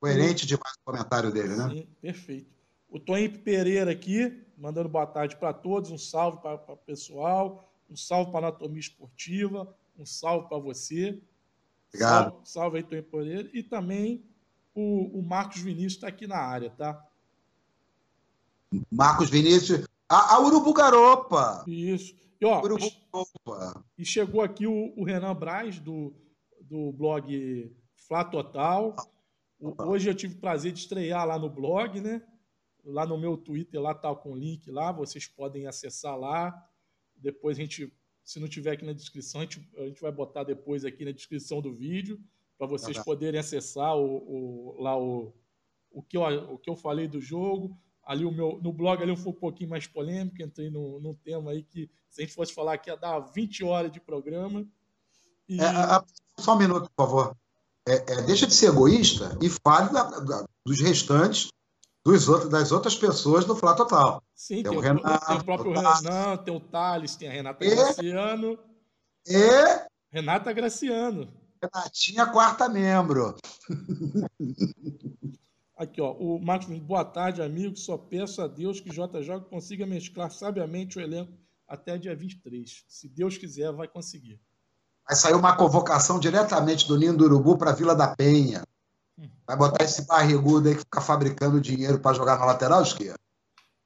Coerente 0.00 0.46
demais 0.46 0.74
o 0.76 0.84
comentário 0.84 1.30
dele, 1.30 1.54
né? 1.54 1.68
Sim, 1.68 1.86
perfeito. 2.00 2.50
O 2.88 2.98
Toninho 2.98 3.38
Pereira 3.40 3.92
aqui, 3.92 4.42
mandando 4.56 4.88
boa 4.88 5.06
tarde 5.06 5.36
para 5.36 5.52
todos, 5.52 5.90
um 5.90 5.98
salve 5.98 6.40
para 6.40 6.54
o 6.54 6.76
pessoal, 6.78 7.70
um 7.88 7.94
salve 7.94 8.32
para 8.32 8.46
a 8.46 8.48
Anatomia 8.48 8.80
Esportiva, 8.80 9.72
um 9.98 10.06
salve 10.06 10.48
para 10.48 10.58
você. 10.58 11.20
Obrigado. 11.88 12.30
Salve, 12.30 12.48
salve 12.48 12.76
aí, 12.78 12.82
Toninho 12.82 13.04
Pereira. 13.04 13.50
E 13.52 13.62
também 13.62 14.24
o, 14.74 15.18
o 15.18 15.22
Marcos 15.22 15.60
Vinícius 15.60 15.94
está 15.94 16.08
aqui 16.08 16.26
na 16.26 16.38
área, 16.38 16.70
tá? 16.70 17.06
Marcos 18.90 19.28
Vinícius, 19.28 19.86
a, 20.08 20.36
a 20.36 20.40
Urubu 20.40 20.72
Garopa. 20.72 21.62
Isso. 21.66 22.14
E, 22.40 22.46
ó, 22.46 22.62
Urubu 22.62 22.90
Garopa. 23.12 23.84
E 23.98 24.04
chegou 24.04 24.40
aqui 24.40 24.66
o, 24.66 24.94
o 24.96 25.04
Renan 25.04 25.34
Braz, 25.34 25.78
do, 25.78 26.14
do 26.62 26.90
blog 26.92 27.70
Flá 27.96 28.24
Total. 28.24 28.96
Hoje 29.60 30.08
eu 30.08 30.14
tive 30.14 30.34
o 30.34 30.40
prazer 30.40 30.72
de 30.72 30.80
estrear 30.80 31.26
lá 31.26 31.38
no 31.38 31.50
blog, 31.50 32.00
né? 32.00 32.22
Lá 32.82 33.04
no 33.04 33.18
meu 33.18 33.36
Twitter, 33.36 33.80
lá 33.80 33.94
tá 33.94 34.14
com 34.14 34.32
o 34.32 34.36
link 34.36 34.70
lá, 34.70 34.90
vocês 34.90 35.26
podem 35.26 35.66
acessar 35.66 36.16
lá. 36.18 36.66
Depois 37.14 37.58
a 37.58 37.60
gente, 37.60 37.92
se 38.24 38.40
não 38.40 38.48
tiver 38.48 38.72
aqui 38.72 38.86
na 38.86 38.94
descrição, 38.94 39.42
a 39.42 39.44
gente, 39.44 39.68
a 39.76 39.82
gente 39.82 40.00
vai 40.00 40.10
botar 40.10 40.44
depois 40.44 40.84
aqui 40.84 41.04
na 41.04 41.12
descrição 41.12 41.60
do 41.60 41.74
vídeo 41.74 42.18
para 42.56 42.66
vocês 42.66 42.96
uhum. 42.96 43.04
poderem 43.04 43.38
acessar 43.38 43.94
o, 43.96 44.76
o, 44.76 44.82
lá 44.82 44.98
o, 44.98 45.34
o, 45.90 46.02
que 46.02 46.16
eu, 46.16 46.22
o 46.22 46.58
que 46.58 46.70
eu 46.70 46.76
falei 46.76 47.06
do 47.06 47.20
jogo. 47.20 47.76
Ali 48.02 48.24
o 48.24 48.32
meu, 48.32 48.58
no 48.62 48.72
blog 48.72 49.02
ali 49.02 49.12
eu 49.12 49.16
fui 49.16 49.30
um 49.30 49.36
pouquinho 49.36 49.68
mais 49.68 49.86
polêmico, 49.86 50.42
entrei 50.42 50.70
num, 50.70 50.98
num 51.00 51.14
tema 51.14 51.50
aí 51.50 51.62
que, 51.62 51.90
se 52.08 52.22
a 52.22 52.24
gente 52.24 52.34
fosse 52.34 52.54
falar 52.54 52.74
aqui, 52.74 52.88
ia 52.88 52.96
dar 52.96 53.20
20 53.20 53.62
horas 53.62 53.92
de 53.92 54.00
programa. 54.00 54.66
E... 55.46 55.60
É, 55.60 55.66
a, 55.66 56.02
só 56.38 56.54
um 56.54 56.58
minuto, 56.58 56.90
por 56.96 57.06
favor. 57.06 57.36
É, 57.88 57.94
é, 57.94 58.22
deixa 58.22 58.46
de 58.46 58.54
ser 58.54 58.66
egoísta 58.68 59.38
e 59.40 59.48
fale 59.48 59.92
da, 59.92 60.04
da, 60.04 60.44
dos 60.66 60.80
restantes, 60.80 61.48
dos 62.04 62.28
outros, 62.28 62.50
das 62.50 62.72
outras 62.72 62.94
pessoas 62.94 63.44
do 63.44 63.56
Flá 63.56 63.74
Total. 63.74 64.22
Sim, 64.34 64.62
tem, 64.62 64.64
tem 64.64 64.78
o, 64.78 64.80
Renato, 64.80 65.26
tem 65.26 65.36
o 65.36 65.44
próprio 65.44 65.72
Renan, 65.72 66.36
tem 66.38 66.54
o 66.54 66.60
Thales, 66.60 67.16
tem 67.16 67.28
a 67.28 67.32
Renata 67.32 67.64
e, 67.64 67.70
Graciano. 67.70 68.58
E... 69.26 69.86
Renata 70.12 70.52
Graciano. 70.52 71.32
Renatinha, 71.62 72.26
quarta 72.26 72.68
membro. 72.68 73.36
Aqui, 75.76 76.00
ó, 76.00 76.12
o 76.12 76.38
Marcos 76.38 76.78
boa 76.80 77.04
tarde, 77.04 77.40
amigo. 77.40 77.74
Só 77.74 77.96
peço 77.96 78.42
a 78.42 78.46
Deus 78.46 78.80
que 78.80 78.90
JJ 78.90 79.40
consiga 79.48 79.86
mesclar 79.86 80.30
sabiamente 80.30 80.98
o 80.98 81.00
elenco 81.00 81.32
até 81.66 81.96
dia 81.96 82.14
23. 82.14 82.84
Se 82.86 83.08
Deus 83.08 83.38
quiser, 83.38 83.72
vai 83.72 83.88
conseguir. 83.88 84.38
Vai 85.10 85.16
sair 85.16 85.34
uma 85.34 85.56
convocação 85.56 86.20
diretamente 86.20 86.86
do 86.86 86.96
Ninho 86.96 87.16
do 87.16 87.24
Urubu 87.24 87.58
para 87.58 87.72
a 87.72 87.74
Vila 87.74 87.96
da 87.96 88.14
Penha. 88.14 88.62
Vai 89.44 89.56
botar 89.56 89.82
esse 89.82 90.06
barrigudo 90.06 90.68
aí 90.68 90.76
que 90.76 90.82
fica 90.82 91.00
fabricando 91.00 91.60
dinheiro 91.60 91.98
para 91.98 92.14
jogar 92.14 92.38
na 92.38 92.44
lateral 92.44 92.80
esquerda. 92.80 93.18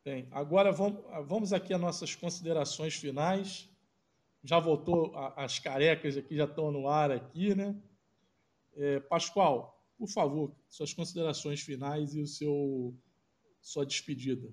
Bem, 0.05 0.29
agora 0.31 0.71
vamos, 0.71 1.03
vamos 1.27 1.53
aqui 1.55 1.73
às 1.73 1.81
nossas 1.81 2.15
considerações 2.15 2.95
finais 2.97 3.71
já 4.45 4.61
voltou, 4.61 5.17
as 5.35 5.59
carecas 5.59 6.19
aqui 6.19 6.37
já 6.37 6.45
estão 6.45 6.71
no 6.71 6.87
ar 6.87 7.11
aqui, 7.11 7.55
né? 7.55 7.75
É, 8.77 9.01
Pascoal, 9.01 9.83
por 9.97 10.09
favor, 10.09 10.55
suas 10.69 10.93
considerações 10.93 11.63
finais 11.63 12.15
e 12.15 12.21
o 12.21 12.27
seu 12.27 12.95
sua 13.63 13.87
despedida. 13.87 14.53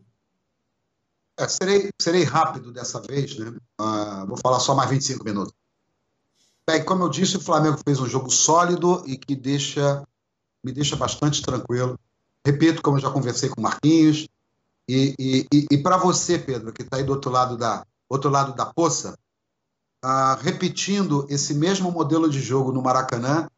É, 1.37 1.45
serei, 1.49 1.89
serei 2.01 2.23
rápido 2.23 2.71
dessa 2.71 3.01
vez, 3.01 3.37
né? 3.37 3.49
Uh, 3.81 4.25
vou 4.25 4.37
falar 4.37 4.61
só 4.61 4.73
mais 4.73 4.89
25 4.89 5.25
minutos. 5.25 5.60
Bem, 6.71 6.85
como 6.85 7.03
eu 7.03 7.09
disse, 7.09 7.35
o 7.35 7.41
Flamengo 7.41 7.77
fez 7.83 7.99
um 7.99 8.07
jogo 8.07 8.29
sólido 8.29 9.03
e 9.05 9.17
que 9.17 9.35
deixa, 9.35 10.07
me 10.63 10.71
deixa 10.71 10.95
bastante 10.95 11.41
tranquilo. 11.41 11.99
Repito, 12.45 12.81
como 12.81 12.95
eu 12.95 13.01
já 13.01 13.11
conversei 13.11 13.49
com 13.49 13.59
o 13.59 13.63
Marquinhos, 13.63 14.25
e, 14.87 15.13
e, 15.19 15.47
e, 15.53 15.67
e 15.69 15.77
para 15.79 15.97
você, 15.97 16.39
Pedro, 16.39 16.71
que 16.71 16.81
está 16.81 16.95
aí 16.95 17.03
do 17.03 17.11
outro 17.11 17.29
lado 17.29 17.57
da, 17.57 17.85
outro 18.07 18.29
lado 18.29 18.55
da 18.55 18.65
poça, 18.65 19.19
ah, 20.01 20.39
repetindo 20.41 21.27
esse 21.29 21.53
mesmo 21.53 21.91
modelo 21.91 22.29
de 22.29 22.39
jogo 22.39 22.71
no 22.71 22.81
Maracanã, 22.81 23.49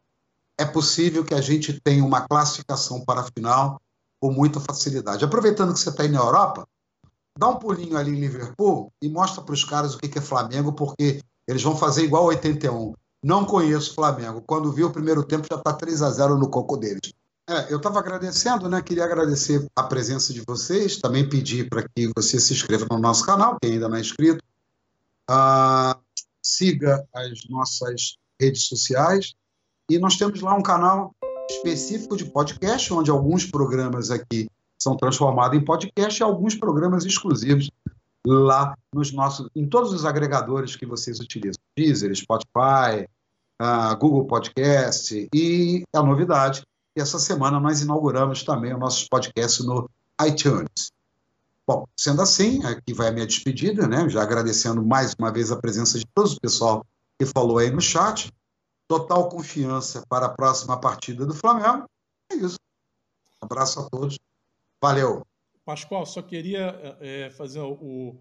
é 0.58 0.66
possível 0.66 1.24
que 1.24 1.36
a 1.36 1.42
gente 1.42 1.80
tenha 1.82 2.04
uma 2.04 2.28
classificação 2.28 3.06
para 3.06 3.22
a 3.22 3.30
final 3.32 3.80
com 4.20 4.32
muita 4.32 4.60
facilidade. 4.60 5.24
Aproveitando 5.24 5.72
que 5.72 5.80
você 5.80 5.90
está 5.90 6.02
aí 6.02 6.10
na 6.10 6.18
Europa, 6.18 6.68
dá 7.38 7.48
um 7.48 7.58
pulinho 7.58 7.96
ali 7.96 8.10
em 8.10 8.20
Liverpool 8.20 8.92
e 9.00 9.08
mostra 9.08 9.44
para 9.44 9.54
os 9.54 9.64
caras 9.64 9.94
o 9.94 10.00
que 10.00 10.18
é 10.18 10.22
Flamengo, 10.22 10.74
porque 10.74 11.22
eles 11.48 11.62
vão 11.62 11.78
fazer 11.78 12.04
igual 12.04 12.26
81. 12.26 12.96
Não 13.24 13.46
conheço 13.46 13.96
Flamengo. 13.96 14.44
Quando 14.46 14.72
vi 14.72 14.84
o 14.84 14.92
primeiro 14.92 15.24
tempo, 15.24 15.48
já 15.50 15.58
está 15.58 15.74
3 15.74 16.02
a 16.02 16.10
0 16.10 16.38
no 16.38 16.50
coco 16.50 16.76
deles. 16.76 17.14
É, 17.50 17.72
eu 17.72 17.78
estava 17.78 18.00
agradecendo, 18.00 18.70
né? 18.70 18.82
Queria 18.82 19.04
agradecer 19.04 19.66
a 19.76 19.84
presença 19.84 20.34
de 20.34 20.42
vocês, 20.46 20.98
também 20.98 21.28
pedir 21.28 21.70
para 21.70 21.84
que 21.84 22.12
você 22.16 22.40
se 22.40 22.54
inscreva 22.54 22.86
no 22.90 23.00
nosso 23.00 23.26
canal, 23.26 23.58
quem 23.62 23.74
ainda 23.74 23.90
não 23.90 23.98
é 23.98 24.02
inscrito. 24.02 24.44
Ah, 25.30 25.98
siga 26.42 27.06
as 27.14 27.48
nossas 27.50 28.18
redes 28.40 28.64
sociais 28.64 29.34
e 29.90 29.98
nós 30.00 30.18
temos 30.18 30.42
lá 30.42 30.54
um 30.54 30.62
canal 30.62 31.14
específico 31.50 32.16
de 32.16 32.26
podcast, 32.26 32.94
onde 32.94 33.12
alguns 33.12 33.46
programas 33.46 34.10
aqui 34.10 34.50
são 34.78 34.96
transformados 34.98 35.58
em 35.58 35.64
podcast 35.64 36.22
e 36.22 36.24
alguns 36.24 36.56
programas 36.56 37.06
exclusivos 37.06 37.70
lá 38.26 38.78
nos 38.94 39.12
nossos, 39.12 39.50
em 39.56 39.68
todos 39.68 39.92
os 39.92 40.06
agregadores 40.06 40.76
que 40.76 40.86
vocês 40.86 41.20
utilizam, 41.20 41.62
Deezer, 41.78 42.16
Spotify, 42.16 43.08
uh, 43.62 43.96
Google 43.98 44.26
Podcast 44.26 45.28
e 45.34 45.84
a 45.94 46.02
novidade, 46.02 46.62
que 46.96 47.02
essa 47.02 47.20
semana 47.20 47.60
nós 47.60 47.82
inauguramos 47.82 48.44
também 48.44 48.74
o 48.74 48.78
nosso 48.78 49.08
podcast 49.10 49.64
no 49.64 49.90
iTunes. 50.26 50.92
Bom, 51.66 51.86
sendo 51.98 52.22
assim, 52.22 52.64
aqui 52.66 52.94
vai 52.94 53.08
a 53.08 53.12
minha 53.12 53.26
despedida, 53.26 53.88
né? 53.88 54.10
Já 54.10 54.22
agradecendo 54.22 54.84
mais 54.84 55.16
uma 55.18 55.32
vez 55.32 55.52
a 55.52 55.58
presença 55.58 55.98
de 55.98 56.06
todo 56.14 56.30
o 56.32 56.40
pessoal 56.40 56.86
que 57.18 57.26
falou 57.26 57.58
aí 57.58 57.72
no 57.72 57.80
chat. 57.80 58.32
Total 58.88 59.30
confiança 59.30 60.04
para 60.10 60.26
a 60.26 60.30
próxima 60.30 60.80
partida 60.80 61.26
do 61.26 61.34
Flamengo. 61.34 61.86
É 62.32 62.36
isso. 62.36 62.58
Abraço 63.42 63.80
a 63.80 63.90
todos. 63.90 64.20
Valeu. 64.82 65.26
Pascoal, 65.64 66.06
só 66.06 66.22
queria 66.22 66.98
é, 67.00 67.30
fazer 67.32 67.60
o. 67.62 68.18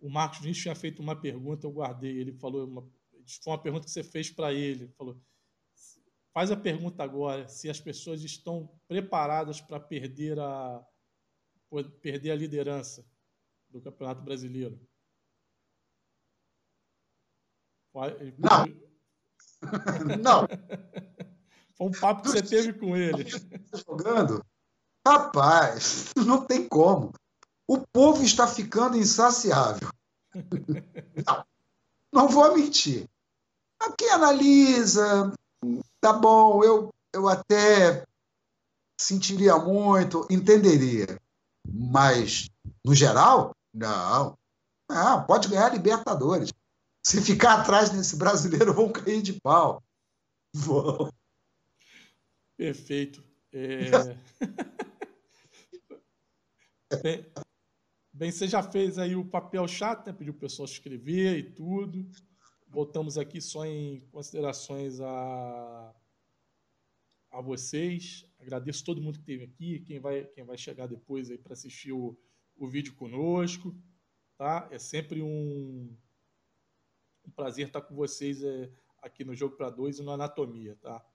O 0.00 0.10
Marcos 0.10 0.40
Vinícius 0.40 0.64
tinha 0.64 0.74
feito 0.74 1.00
uma 1.00 1.16
pergunta, 1.16 1.66
eu 1.66 1.70
guardei. 1.70 2.18
Ele 2.18 2.32
falou, 2.32 2.66
uma, 2.66 2.84
foi 3.42 3.52
uma 3.52 3.62
pergunta 3.62 3.84
que 3.84 3.90
você 3.90 4.02
fez 4.02 4.30
para 4.30 4.52
ele. 4.52 4.88
Falou: 4.96 5.20
faz 6.32 6.50
a 6.50 6.56
pergunta 6.56 7.02
agora 7.02 7.48
se 7.48 7.68
as 7.68 7.80
pessoas 7.80 8.22
estão 8.22 8.70
preparadas 8.88 9.60
para 9.60 9.80
perder 9.80 10.38
a, 10.38 10.84
perder 12.00 12.30
a 12.30 12.36
liderança 12.36 13.04
do 13.68 13.80
Campeonato 13.80 14.22
Brasileiro? 14.22 14.80
Não. 18.38 18.66
Não. 20.22 20.46
Foi 21.76 21.88
um 21.88 21.92
papo 21.92 22.22
que 22.22 22.28
você 22.28 22.42
teve 22.42 22.72
com 22.72 22.96
ele. 22.96 23.24
Jogando? 23.86 24.44
Rapaz, 25.06 26.12
não 26.26 26.46
tem 26.46 26.66
como. 26.66 27.12
O 27.68 27.78
povo 27.92 28.22
está 28.22 28.46
ficando 28.46 28.96
insaciável. 28.96 29.88
Não, 31.26 31.44
não 32.12 32.28
vou 32.28 32.56
mentir. 32.56 33.08
Quem 33.92 34.10
analisa, 34.10 35.32
tá 36.00 36.12
bom, 36.12 36.64
eu, 36.64 36.90
eu 37.12 37.28
até 37.28 38.04
sentiria 38.98 39.58
muito, 39.58 40.26
entenderia. 40.30 41.20
Mas, 41.66 42.48
no 42.84 42.94
geral, 42.94 43.54
não. 43.72 44.36
Ah, 44.88 45.20
pode 45.20 45.48
ganhar 45.48 45.72
Libertadores. 45.72 46.52
Se 47.02 47.20
ficar 47.20 47.60
atrás 47.60 47.92
nesse 47.92 48.16
brasileiro, 48.16 48.72
vão 48.72 48.90
cair 48.90 49.22
de 49.22 49.38
pau. 49.40 49.82
Vão. 50.54 51.12
Perfeito. 52.56 53.22
É... 53.52 53.90
bem, 57.02 57.26
bem, 58.12 58.30
você 58.30 58.46
já 58.46 58.62
fez 58.62 58.98
aí 58.98 59.16
o 59.16 59.24
papel 59.24 59.66
chato, 59.66 60.06
né? 60.06 60.12
Pediu 60.12 60.32
o 60.32 60.38
pessoal 60.38 60.66
escrever 60.66 61.38
e 61.38 61.50
tudo. 61.50 62.08
Voltamos 62.74 63.16
aqui 63.16 63.40
só 63.40 63.64
em 63.64 64.00
considerações 64.10 65.00
a, 65.00 65.94
a 67.30 67.40
vocês. 67.40 68.28
Agradeço 68.40 68.84
todo 68.84 69.00
mundo 69.00 69.14
que 69.14 69.20
esteve 69.20 69.44
aqui, 69.44 69.78
quem 69.78 70.00
vai, 70.00 70.24
quem 70.24 70.42
vai 70.42 70.58
chegar 70.58 70.88
depois 70.88 71.30
aí 71.30 71.38
para 71.38 71.52
assistir 71.52 71.92
o, 71.92 72.18
o 72.56 72.66
vídeo 72.66 72.92
conosco. 72.96 73.72
Tá? 74.36 74.68
É 74.72 74.78
sempre 74.80 75.22
um, 75.22 75.96
um 77.24 77.30
prazer 77.30 77.68
estar 77.68 77.80
com 77.80 77.94
vocês 77.94 78.42
é, 78.42 78.68
aqui 79.00 79.24
no 79.24 79.36
Jogo 79.36 79.56
para 79.56 79.70
Dois 79.70 80.00
e 80.00 80.02
no 80.02 80.10
Anatomia. 80.10 80.76
Tá? 80.82 81.06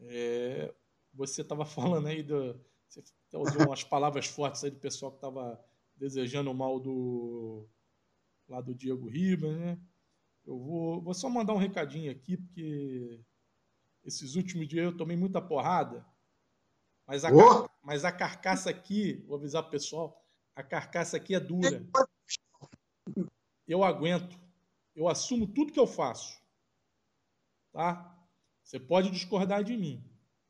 É, 0.00 0.74
você 1.14 1.42
estava 1.42 1.62
falando 1.64 2.08
aí, 2.08 2.24
do, 2.24 2.60
você 2.88 3.04
usou 3.34 3.62
umas 3.70 3.84
palavras 3.84 4.26
fortes 4.26 4.64
aí 4.64 4.70
do 4.72 4.80
pessoal 4.80 5.12
que 5.12 5.18
estava 5.18 5.64
desejando 5.94 6.50
o 6.50 6.54
mal 6.54 6.80
do, 6.80 7.68
lá 8.48 8.60
do 8.60 8.74
Diego 8.74 9.08
Ribas, 9.08 9.56
né? 9.56 9.78
Eu 10.44 10.58
vou, 10.58 11.00
vou 11.00 11.14
só 11.14 11.28
mandar 11.28 11.54
um 11.54 11.58
recadinho 11.58 12.10
aqui, 12.10 12.36
porque 12.36 13.20
esses 14.04 14.34
últimos 14.34 14.66
dias 14.68 14.84
eu 14.84 14.96
tomei 14.96 15.16
muita 15.16 15.40
porrada 15.40 16.04
mas 17.06 17.24
a, 17.24 17.30
oh. 17.30 17.68
mas 17.82 18.04
a 18.04 18.12
carcaça 18.12 18.70
aqui, 18.70 19.22
vou 19.26 19.36
avisar 19.36 19.62
o 19.62 19.70
pessoal, 19.70 20.24
a 20.54 20.62
carcaça 20.62 21.16
aqui 21.16 21.34
é 21.34 21.40
dura. 21.40 21.84
Eu 23.66 23.82
aguento. 23.82 24.40
Eu 24.94 25.08
assumo 25.08 25.46
tudo 25.46 25.72
que 25.72 25.80
eu 25.80 25.86
faço. 25.86 26.40
Tá? 27.72 28.18
Você 28.62 28.78
pode 28.78 29.10
discordar 29.10 29.64
de 29.64 29.76
mim. 29.76 30.04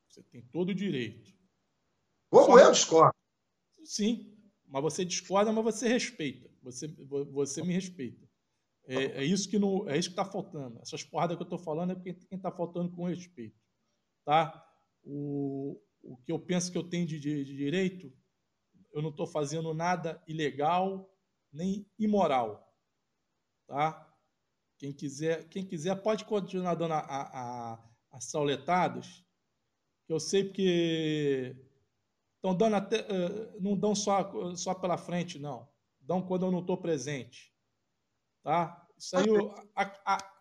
Você 0.09 0.23
tem 0.23 0.43
todo 0.43 0.71
o 0.71 0.75
direito. 0.75 1.33
Como 2.31 2.47
Só... 2.47 2.59
eu 2.59 2.73
discordo? 2.73 3.15
Sim, 3.85 4.37
mas 4.67 4.83
você 4.83 5.05
discorda, 5.05 5.53
mas 5.53 5.65
você 5.65 5.89
respeita. 5.89 6.51
Você, 6.63 6.89
você 6.89 7.63
me 7.63 7.73
respeita. 7.73 8.22
É, 8.87 8.95
é 8.95 9.25
isso 9.25 9.49
que 9.49 9.57
é 9.89 9.97
está 9.97 10.25
faltando. 10.25 10.81
Essas 10.81 11.05
porradas 11.05 11.37
que 11.37 11.43
eu 11.43 11.47
estou 11.47 11.59
falando 11.59 11.93
é 11.93 11.95
porque 11.95 12.15
quem 12.15 12.37
está 12.37 12.51
faltando 12.51 12.91
com 12.91 13.07
respeito, 13.07 13.61
tá? 14.25 14.69
O, 15.05 15.81
o 16.03 16.17
que 16.17 16.33
eu 16.33 16.39
penso 16.39 16.71
que 16.71 16.79
eu 16.79 16.89
tenho 16.89 17.07
de, 17.07 17.19
de, 17.19 17.45
de 17.45 17.57
direito, 17.57 18.13
eu 18.93 19.01
não 19.01 19.11
estou 19.11 19.27
fazendo 19.27 19.73
nada 19.73 20.23
ilegal 20.27 21.09
nem 21.53 21.87
imoral. 21.99 22.73
Tá? 23.67 24.09
Quem 24.79 24.93
quiser, 24.93 25.49
quem 25.49 25.65
quiser 25.65 25.95
pode 26.03 26.25
continuar 26.25 26.75
dando 26.75 26.95
a, 26.95 26.99
a, 26.99 27.91
astrauletados, 28.11 29.25
que 30.07 30.13
eu 30.13 30.19
sei 30.19 30.45
porque 30.45 31.57
estão 32.37 32.55
dando 32.55 32.77
até, 32.77 33.07
não 33.61 33.77
dão 33.77 33.95
só, 33.95 34.55
só 34.57 34.75
pela 34.75 34.99
frente, 34.99 35.39
não. 35.39 35.69
Dão 36.01 36.21
quando 36.21 36.47
eu 36.47 36.51
não 36.51 36.61
estou 36.61 36.77
presente. 36.77 37.52
Tá? 38.43 38.87
Isso 38.99 39.17
aí, 39.17 39.29
a, 39.75 40.15
a, 40.15 40.33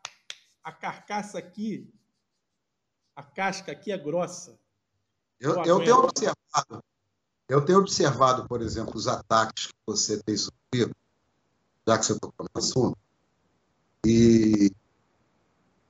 a 0.63 0.71
carcaça 0.71 1.37
aqui, 1.37 1.93
a 3.15 3.23
casca 3.23 3.71
aqui 3.71 3.91
é 3.91 3.97
grossa. 3.97 4.59
Eu, 5.39 5.55
eu, 5.57 5.65
eu 5.65 5.85
tenho 5.85 5.97
observado, 5.97 6.83
eu 7.49 7.65
tenho 7.65 7.79
observado, 7.79 8.47
por 8.47 8.61
exemplo, 8.61 8.95
os 8.95 9.07
ataques 9.07 9.67
que 9.67 9.73
você 9.85 10.21
tem 10.23 10.37
sofrido, 10.37 10.95
já 11.87 11.97
que 11.97 12.05
você 12.05 12.19
tocou 12.19 12.47
no 12.53 12.59
assunto, 12.59 12.97
e 14.05 14.71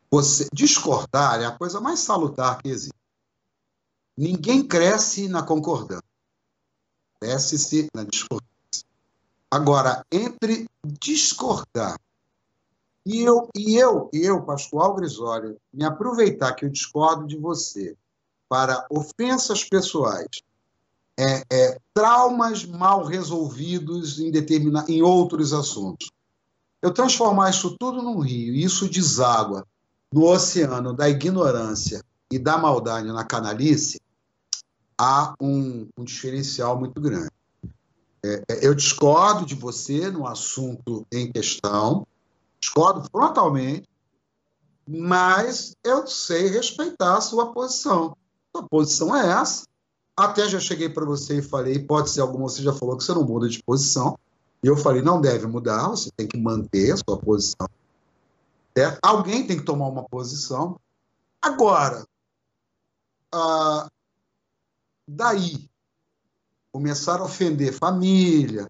você 0.09 0.47
discordar 0.53 1.41
é 1.41 1.45
a 1.45 1.57
coisa 1.57 1.79
mais 1.79 1.99
salutar 1.99 2.61
que 2.61 2.69
existe. 2.69 2.99
Ninguém 4.17 4.67
cresce 4.67 5.27
na 5.29 5.41
concordância. 5.41 6.03
Cresce-se 7.19 7.87
na 7.95 8.03
discordância. 8.03 8.51
Agora, 9.51 10.05
entre 10.09 10.65
discordar 10.97 11.99
e 13.05 13.21
eu, 13.21 13.49
e 13.55 13.75
eu, 13.75 14.09
eu, 14.13 14.43
Pascoal 14.43 14.95
Grisório, 14.95 15.57
me 15.73 15.83
aproveitar 15.83 16.53
que 16.53 16.63
eu 16.63 16.69
discordo 16.69 17.27
de 17.27 17.35
você 17.35 17.97
para 18.47 18.85
ofensas 18.89 19.63
pessoais, 19.63 20.41
é, 21.19 21.43
é, 21.51 21.77
traumas 21.93 22.63
mal 22.63 23.03
resolvidos 23.03 24.19
em, 24.19 24.31
determina, 24.31 24.85
em 24.87 25.01
outros 25.01 25.51
assuntos. 25.51 26.11
Eu 26.81 26.93
transformar 26.93 27.49
isso 27.49 27.75
tudo 27.77 28.01
num 28.01 28.19
rio, 28.19 28.53
e 28.53 28.63
isso 28.63 28.89
deságua 28.89 29.65
no 30.13 30.25
oceano 30.25 30.93
da 30.93 31.09
ignorância 31.09 32.03
e 32.31 32.37
da 32.39 32.57
maldade 32.57 33.07
na 33.07 33.23
canalice, 33.23 33.99
há 34.97 35.33
um, 35.41 35.87
um 35.97 36.03
diferencial 36.03 36.79
muito 36.79 36.99
grande. 37.01 37.31
É, 38.23 38.43
é 38.49 38.67
eu 38.67 38.73
discordo 38.73 39.45
de 39.45 39.55
você 39.55 40.09
no 40.09 40.27
assunto 40.27 41.05
em 41.11 41.31
questão, 41.31 42.05
discordo 42.59 43.07
frontalmente, 43.09 43.87
mas 44.87 45.75
eu 45.83 46.05
sei 46.07 46.47
respeitar 46.47 47.17
a 47.17 47.21
sua 47.21 47.51
posição. 47.53 48.15
Sua 48.55 48.67
posição 48.67 49.15
é 49.15 49.41
essa. 49.41 49.65
Até 50.15 50.47
já 50.47 50.59
cheguei 50.59 50.89
para 50.89 51.05
você 51.05 51.39
e 51.39 51.41
falei, 51.41 51.79
pode 51.79 52.09
ser 52.09 52.21
alguma, 52.21 52.49
você 52.49 52.61
já 52.61 52.73
falou 52.73 52.97
que 52.97 53.03
você 53.03 53.13
não 53.13 53.23
muda 53.23 53.47
de 53.47 53.63
posição. 53.63 54.17
E 54.63 54.67
eu 54.67 54.77
falei, 54.77 55.01
não 55.01 55.19
deve 55.19 55.47
mudar, 55.47 55.87
você 55.87 56.11
tem 56.15 56.27
que 56.27 56.37
manter 56.37 56.91
a 56.91 56.97
sua 56.97 57.17
posição. 57.17 57.67
É, 58.77 58.97
alguém 59.01 59.47
tem 59.47 59.57
que 59.57 59.65
tomar 59.65 59.87
uma 59.87 60.03
posição. 60.03 60.79
Agora, 61.41 62.05
ah, 63.33 63.87
daí, 65.07 65.70
começar 66.71 67.19
a 67.19 67.25
ofender 67.25 67.73
família, 67.73 68.69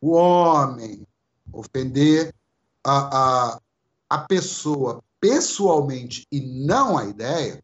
o 0.00 0.12
homem, 0.12 1.06
ofender 1.52 2.34
a, 2.84 3.52
a, 3.52 3.60
a 4.08 4.18
pessoa 4.18 5.02
pessoalmente 5.20 6.26
e 6.30 6.40
não 6.40 6.96
a 6.96 7.04
ideia. 7.04 7.62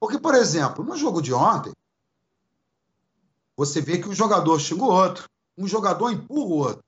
Porque, 0.00 0.18
por 0.18 0.34
exemplo, 0.34 0.84
no 0.84 0.96
jogo 0.96 1.20
de 1.20 1.32
ontem, 1.32 1.72
você 3.56 3.80
vê 3.80 3.98
que 3.98 4.08
um 4.08 4.14
jogador 4.14 4.58
xinga 4.60 4.84
o 4.84 4.92
outro, 4.92 5.28
um 5.56 5.66
jogador 5.66 6.10
empurra 6.10 6.48
o 6.48 6.58
outro. 6.58 6.84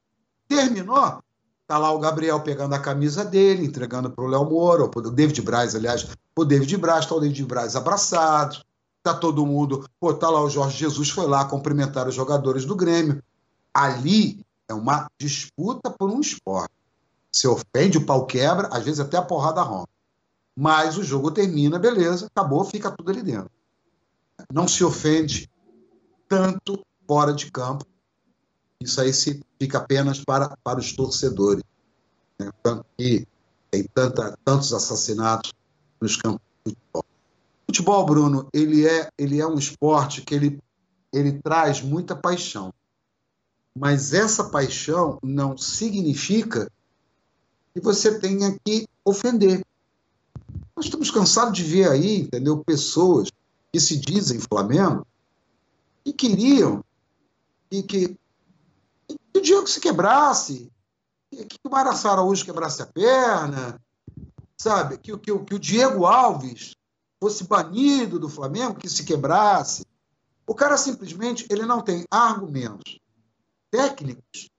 Terminou, 0.47 1.23
tá 1.67 1.79
lá 1.79 1.93
o 1.93 1.99
Gabriel 1.99 2.41
pegando 2.41 2.75
a 2.75 2.81
camisa 2.81 3.25
dele, 3.25 3.65
entregando 3.65 4.11
para 4.11 4.25
o 4.25 4.29
Léo 4.29 4.49
Moura, 4.49 4.85
ou 4.85 4.89
para 4.89 5.09
o 5.09 5.11
David 5.11 5.43
Braz, 5.43 5.75
aliás, 5.75 6.07
o 6.37 6.45
David 6.45 6.77
Braz, 6.77 7.07
tá 7.07 7.15
o 7.15 7.21
David 7.21 7.45
Braz 7.45 7.77
abraçado, 7.77 8.65
tá 9.03 9.15
todo 9.15 9.47
mundo, 9.47 9.89
pô, 9.99 10.13
tá 10.13 10.29
lá 10.29 10.43
o 10.43 10.51
Jorge 10.51 10.79
Jesus 10.79 11.11
foi 11.11 11.27
lá 11.27 11.45
cumprimentar 11.45 12.09
os 12.09 12.15
jogadores 12.15 12.65
do 12.65 12.77
Grêmio. 12.77 13.23
Ali 13.73 14.45
é 14.69 14.75
uma 14.75 15.11
disputa 15.19 15.91
por 15.91 16.11
um 16.11 16.21
esporte. 16.21 16.75
Se 17.33 17.47
ofende, 17.47 17.99
o 17.99 18.05
pau 18.05 18.27
quebra, 18.27 18.69
às 18.69 18.85
vezes 18.85 19.01
até 19.01 19.17
a 19.17 19.23
porrada 19.23 19.63
rompe. 19.63 19.91
Mas 20.57 20.99
o 20.99 21.03
jogo 21.03 21.31
termina, 21.31 21.79
beleza, 21.79 22.27
acabou, 22.27 22.65
fica 22.65 22.91
tudo 22.91 23.11
ali 23.11 23.23
dentro. 23.23 23.51
Não 24.53 24.67
se 24.67 24.85
ofende 24.85 25.49
tanto 26.29 26.85
fora 27.07 27.33
de 27.33 27.51
campo. 27.51 27.85
Isso 28.81 29.01
aí 29.01 29.13
se 29.13 29.43
fica 29.59 29.79
apenas 29.79 30.25
para, 30.25 30.57
para 30.63 30.81
os 30.81 30.93
torcedores. 30.93 31.63
Né? 32.39 32.51
Tanto 32.63 32.85
que 32.97 33.27
tem 33.71 33.85
tanta, 33.85 34.37
tantos 34.45 34.73
assassinatos 34.73 35.53
nos 36.01 36.17
campos 36.17 36.41
de 36.65 36.73
futebol. 36.73 37.10
Futebol, 37.71 38.05
Bruno, 38.05 38.49
ele 38.53 38.85
é, 38.85 39.09
ele 39.17 39.41
é 39.41 39.47
um 39.47 39.57
esporte 39.57 40.23
que 40.23 40.35
ele, 40.35 40.61
ele 41.13 41.41
traz 41.41 41.81
muita 41.81 42.17
paixão. 42.17 42.75
Mas 43.73 44.13
essa 44.13 44.51
paixão 44.51 45.21
não 45.23 45.57
significa 45.57 46.69
que 47.73 47.81
você 47.81 48.19
tenha 48.19 48.59
que 48.65 48.89
ofender. 49.05 49.65
Nós 50.75 50.87
estamos 50.87 51.13
cansados 51.13 51.53
de 51.53 51.63
ver 51.63 51.89
aí, 51.89 52.23
entendeu, 52.23 52.59
pessoas 52.65 53.31
que 53.73 53.79
se 53.79 53.97
dizem 53.97 54.41
Flamengo 54.41 55.07
e 56.05 56.13
queriam 56.13 56.85
que, 57.71 57.85
que, 57.85 58.09
que 59.07 59.39
o 59.39 59.41
Diego 59.41 59.69
se 59.69 59.79
quebrasse, 59.79 60.69
que, 61.31 61.57
o 61.63 61.71
Marassara 61.71 62.15
Araújo 62.15 62.45
quebrasse 62.45 62.83
a 62.83 62.87
perna, 62.87 63.81
sabe? 64.59 64.99
Que, 64.99 65.17
que, 65.17 65.39
que 65.39 65.55
o 65.55 65.59
Diego 65.59 66.05
Alves 66.05 66.75
fosse 67.21 67.45
banido 67.45 68.19
do 68.19 68.29
Flamengo, 68.29 68.77
que 68.77 68.89
se 68.89 69.05
quebrasse. 69.05 69.85
O 70.47 70.55
cara 70.55 70.77
simplesmente 70.77 71.47
ele 71.51 71.67
não 71.67 71.83
tem 71.83 72.05
argumentos 72.11 72.99
técnicos 73.71 74.51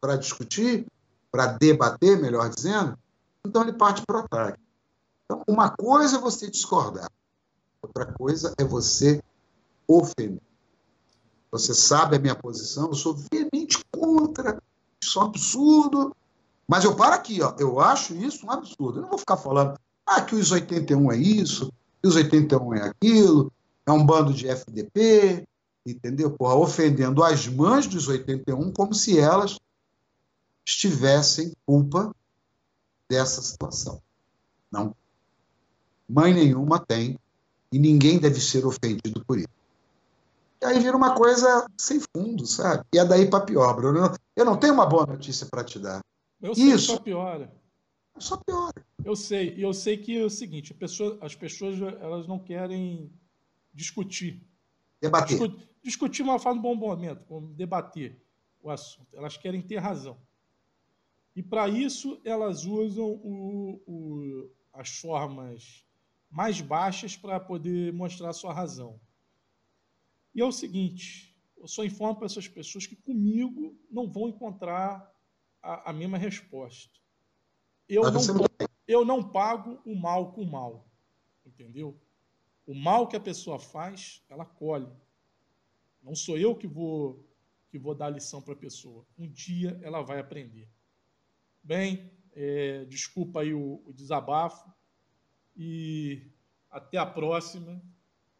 para 0.00 0.16
discutir 0.16 0.86
para 1.30 1.48
debater, 1.48 2.18
melhor 2.18 2.48
dizendo, 2.48 2.98
então 3.44 3.62
ele 3.62 3.74
parte 3.74 4.02
para 4.06 4.16
o 4.16 4.20
ataque. 4.20 4.58
Então, 5.24 5.42
uma 5.46 5.68
coisa 5.68 6.16
é 6.16 6.20
você 6.20 6.50
discordar, 6.50 7.10
outra 7.82 8.06
coisa 8.06 8.54
é 8.56 8.64
você 8.64 9.22
ofender. 9.86 10.40
Você 11.50 11.74
sabe 11.74 12.16
a 12.16 12.18
minha 12.18 12.34
posição, 12.34 12.88
eu 12.88 12.94
sou 12.94 13.14
veemente 13.30 13.84
contra, 13.92 14.62
isso 14.98 15.18
é 15.18 15.22
um 15.22 15.26
absurdo. 15.26 16.16
Mas 16.66 16.84
eu 16.84 16.96
paro 16.96 17.14
aqui, 17.14 17.42
ó, 17.42 17.54
eu 17.58 17.78
acho 17.80 18.14
isso 18.14 18.46
um 18.46 18.50
absurdo. 18.50 18.98
Eu 18.98 19.02
não 19.02 19.10
vou 19.10 19.18
ficar 19.18 19.36
falando 19.36 19.78
ah, 20.06 20.20
que 20.22 20.34
os 20.34 20.52
81 20.52 21.12
é 21.12 21.16
isso, 21.16 21.72
que 22.00 22.08
os 22.08 22.14
81 22.14 22.74
é 22.74 22.88
aquilo, 22.88 23.52
é 23.84 23.90
um 23.90 24.04
bando 24.04 24.32
de 24.32 24.48
FDP, 24.48 25.46
entendeu? 25.84 26.30
Porra, 26.30 26.54
ofendendo 26.54 27.22
as 27.24 27.46
mães 27.48 27.86
dos 27.86 28.08
81 28.08 28.72
como 28.72 28.94
se 28.94 29.18
elas 29.18 29.58
tivessem 30.64 31.52
culpa 31.64 32.14
dessa 33.08 33.40
situação. 33.42 34.00
Não. 34.70 34.94
Mãe 36.08 36.32
nenhuma 36.32 36.78
tem 36.78 37.18
e 37.72 37.78
ninguém 37.78 38.18
deve 38.18 38.40
ser 38.40 38.64
ofendido 38.64 39.24
por 39.24 39.38
isso. 39.38 39.48
E 40.60 40.64
aí 40.64 40.80
vira 40.80 40.96
uma 40.96 41.14
coisa 41.14 41.66
sem 41.76 42.00
fundo, 42.00 42.46
sabe? 42.46 42.84
E 42.92 42.98
é 42.98 43.04
daí 43.04 43.28
para 43.28 43.44
pior, 43.44 43.74
Bruno. 43.74 44.16
Eu 44.34 44.44
não 44.44 44.56
tenho 44.56 44.74
uma 44.74 44.86
boa 44.86 45.06
notícia 45.06 45.46
para 45.46 45.62
te 45.62 45.78
dar. 45.78 46.00
Eu 46.40 46.54
sei 46.54 46.64
isso 46.72 47.00
piora. 47.00 47.52
Só 48.18 48.36
piora. 48.36 48.86
Eu 49.04 49.14
sei, 49.14 49.54
e 49.56 49.62
eu 49.62 49.72
sei 49.72 49.96
que 49.96 50.18
é 50.18 50.24
o 50.24 50.30
seguinte, 50.30 50.74
pessoa, 50.74 51.18
as 51.20 51.34
pessoas 51.34 51.80
elas 51.80 52.26
não 52.26 52.38
querem 52.38 53.12
discutir. 53.72 54.42
Debater. 55.00 55.28
Discutir, 55.28 55.68
discutir 55.82 56.22
uma 56.22 56.38
fala 56.38 56.56
de 56.56 56.62
bom 56.62 56.74
momento, 56.74 57.40
debater 57.54 58.20
o 58.62 58.70
assunto. 58.70 59.16
Elas 59.16 59.36
querem 59.36 59.62
ter 59.62 59.76
razão. 59.78 60.18
E 61.34 61.42
para 61.42 61.68
isso 61.68 62.20
elas 62.24 62.64
usam 62.64 63.06
o, 63.06 63.82
o, 63.86 64.50
as 64.72 64.88
formas 64.88 65.84
mais 66.30 66.60
baixas 66.60 67.16
para 67.16 67.38
poder 67.38 67.92
mostrar 67.92 68.30
a 68.30 68.32
sua 68.32 68.52
razão. 68.52 68.98
E 70.34 70.40
é 70.40 70.44
o 70.44 70.50
seguinte: 70.50 71.36
eu 71.56 71.68
só 71.68 71.84
informo 71.84 72.16
para 72.16 72.26
essas 72.26 72.48
pessoas 72.48 72.86
que 72.86 72.96
comigo 72.96 73.78
não 73.90 74.10
vão 74.10 74.28
encontrar 74.28 75.14
a, 75.62 75.90
a 75.90 75.92
mesma 75.92 76.18
resposta. 76.18 76.98
Eu 77.88 78.10
não, 78.10 78.20
eu 78.86 79.04
não 79.04 79.22
pago 79.22 79.80
o 79.84 79.94
mal 79.94 80.32
com 80.32 80.42
o 80.42 80.50
mal. 80.50 80.86
Entendeu? 81.44 81.98
O 82.66 82.74
mal 82.74 83.06
que 83.06 83.16
a 83.16 83.20
pessoa 83.20 83.58
faz, 83.58 84.22
ela 84.28 84.44
colhe. 84.44 84.90
Não 86.02 86.14
sou 86.14 86.36
eu 86.36 86.54
que 86.54 86.66
vou 86.66 87.24
que 87.68 87.78
vou 87.78 87.94
dar 87.94 88.10
lição 88.10 88.40
para 88.40 88.54
a 88.54 88.56
pessoa. 88.56 89.04
Um 89.18 89.28
dia 89.28 89.78
ela 89.82 90.00
vai 90.00 90.18
aprender. 90.18 90.68
Bem, 91.62 92.10
é, 92.32 92.84
desculpa 92.84 93.40
aí 93.40 93.52
o, 93.52 93.82
o 93.84 93.92
desabafo 93.92 94.72
e 95.56 96.22
até 96.70 96.96
a 96.96 97.04
próxima. 97.04 97.82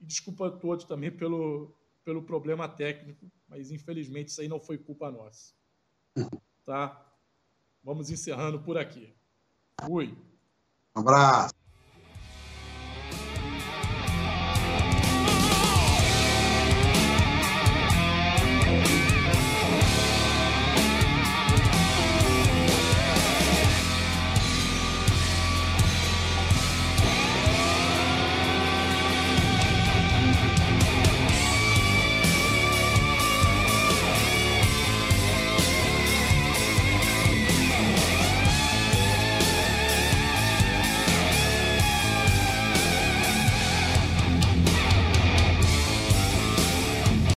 E 0.01 0.07
desculpa 0.07 0.49
a 0.49 0.51
todos 0.51 0.85
também 0.85 1.11
pelo, 1.11 1.75
pelo 2.05 2.23
problema 2.23 2.69
técnico, 2.69 3.31
mas 3.49 3.71
infelizmente 3.71 4.29
isso 4.29 4.41
aí 4.41 4.49
não 4.49 4.61
foi 4.61 4.79
culpa 4.79 5.11
nossa. 5.11 5.55
Tá? 6.65 7.05
Vamos 7.83 8.11
encerrando 8.11 8.61
por 8.61 8.77
aqui. 8.77 9.15
Fui. 9.81 10.15
Um 10.97 11.01
abraço. 11.01 11.56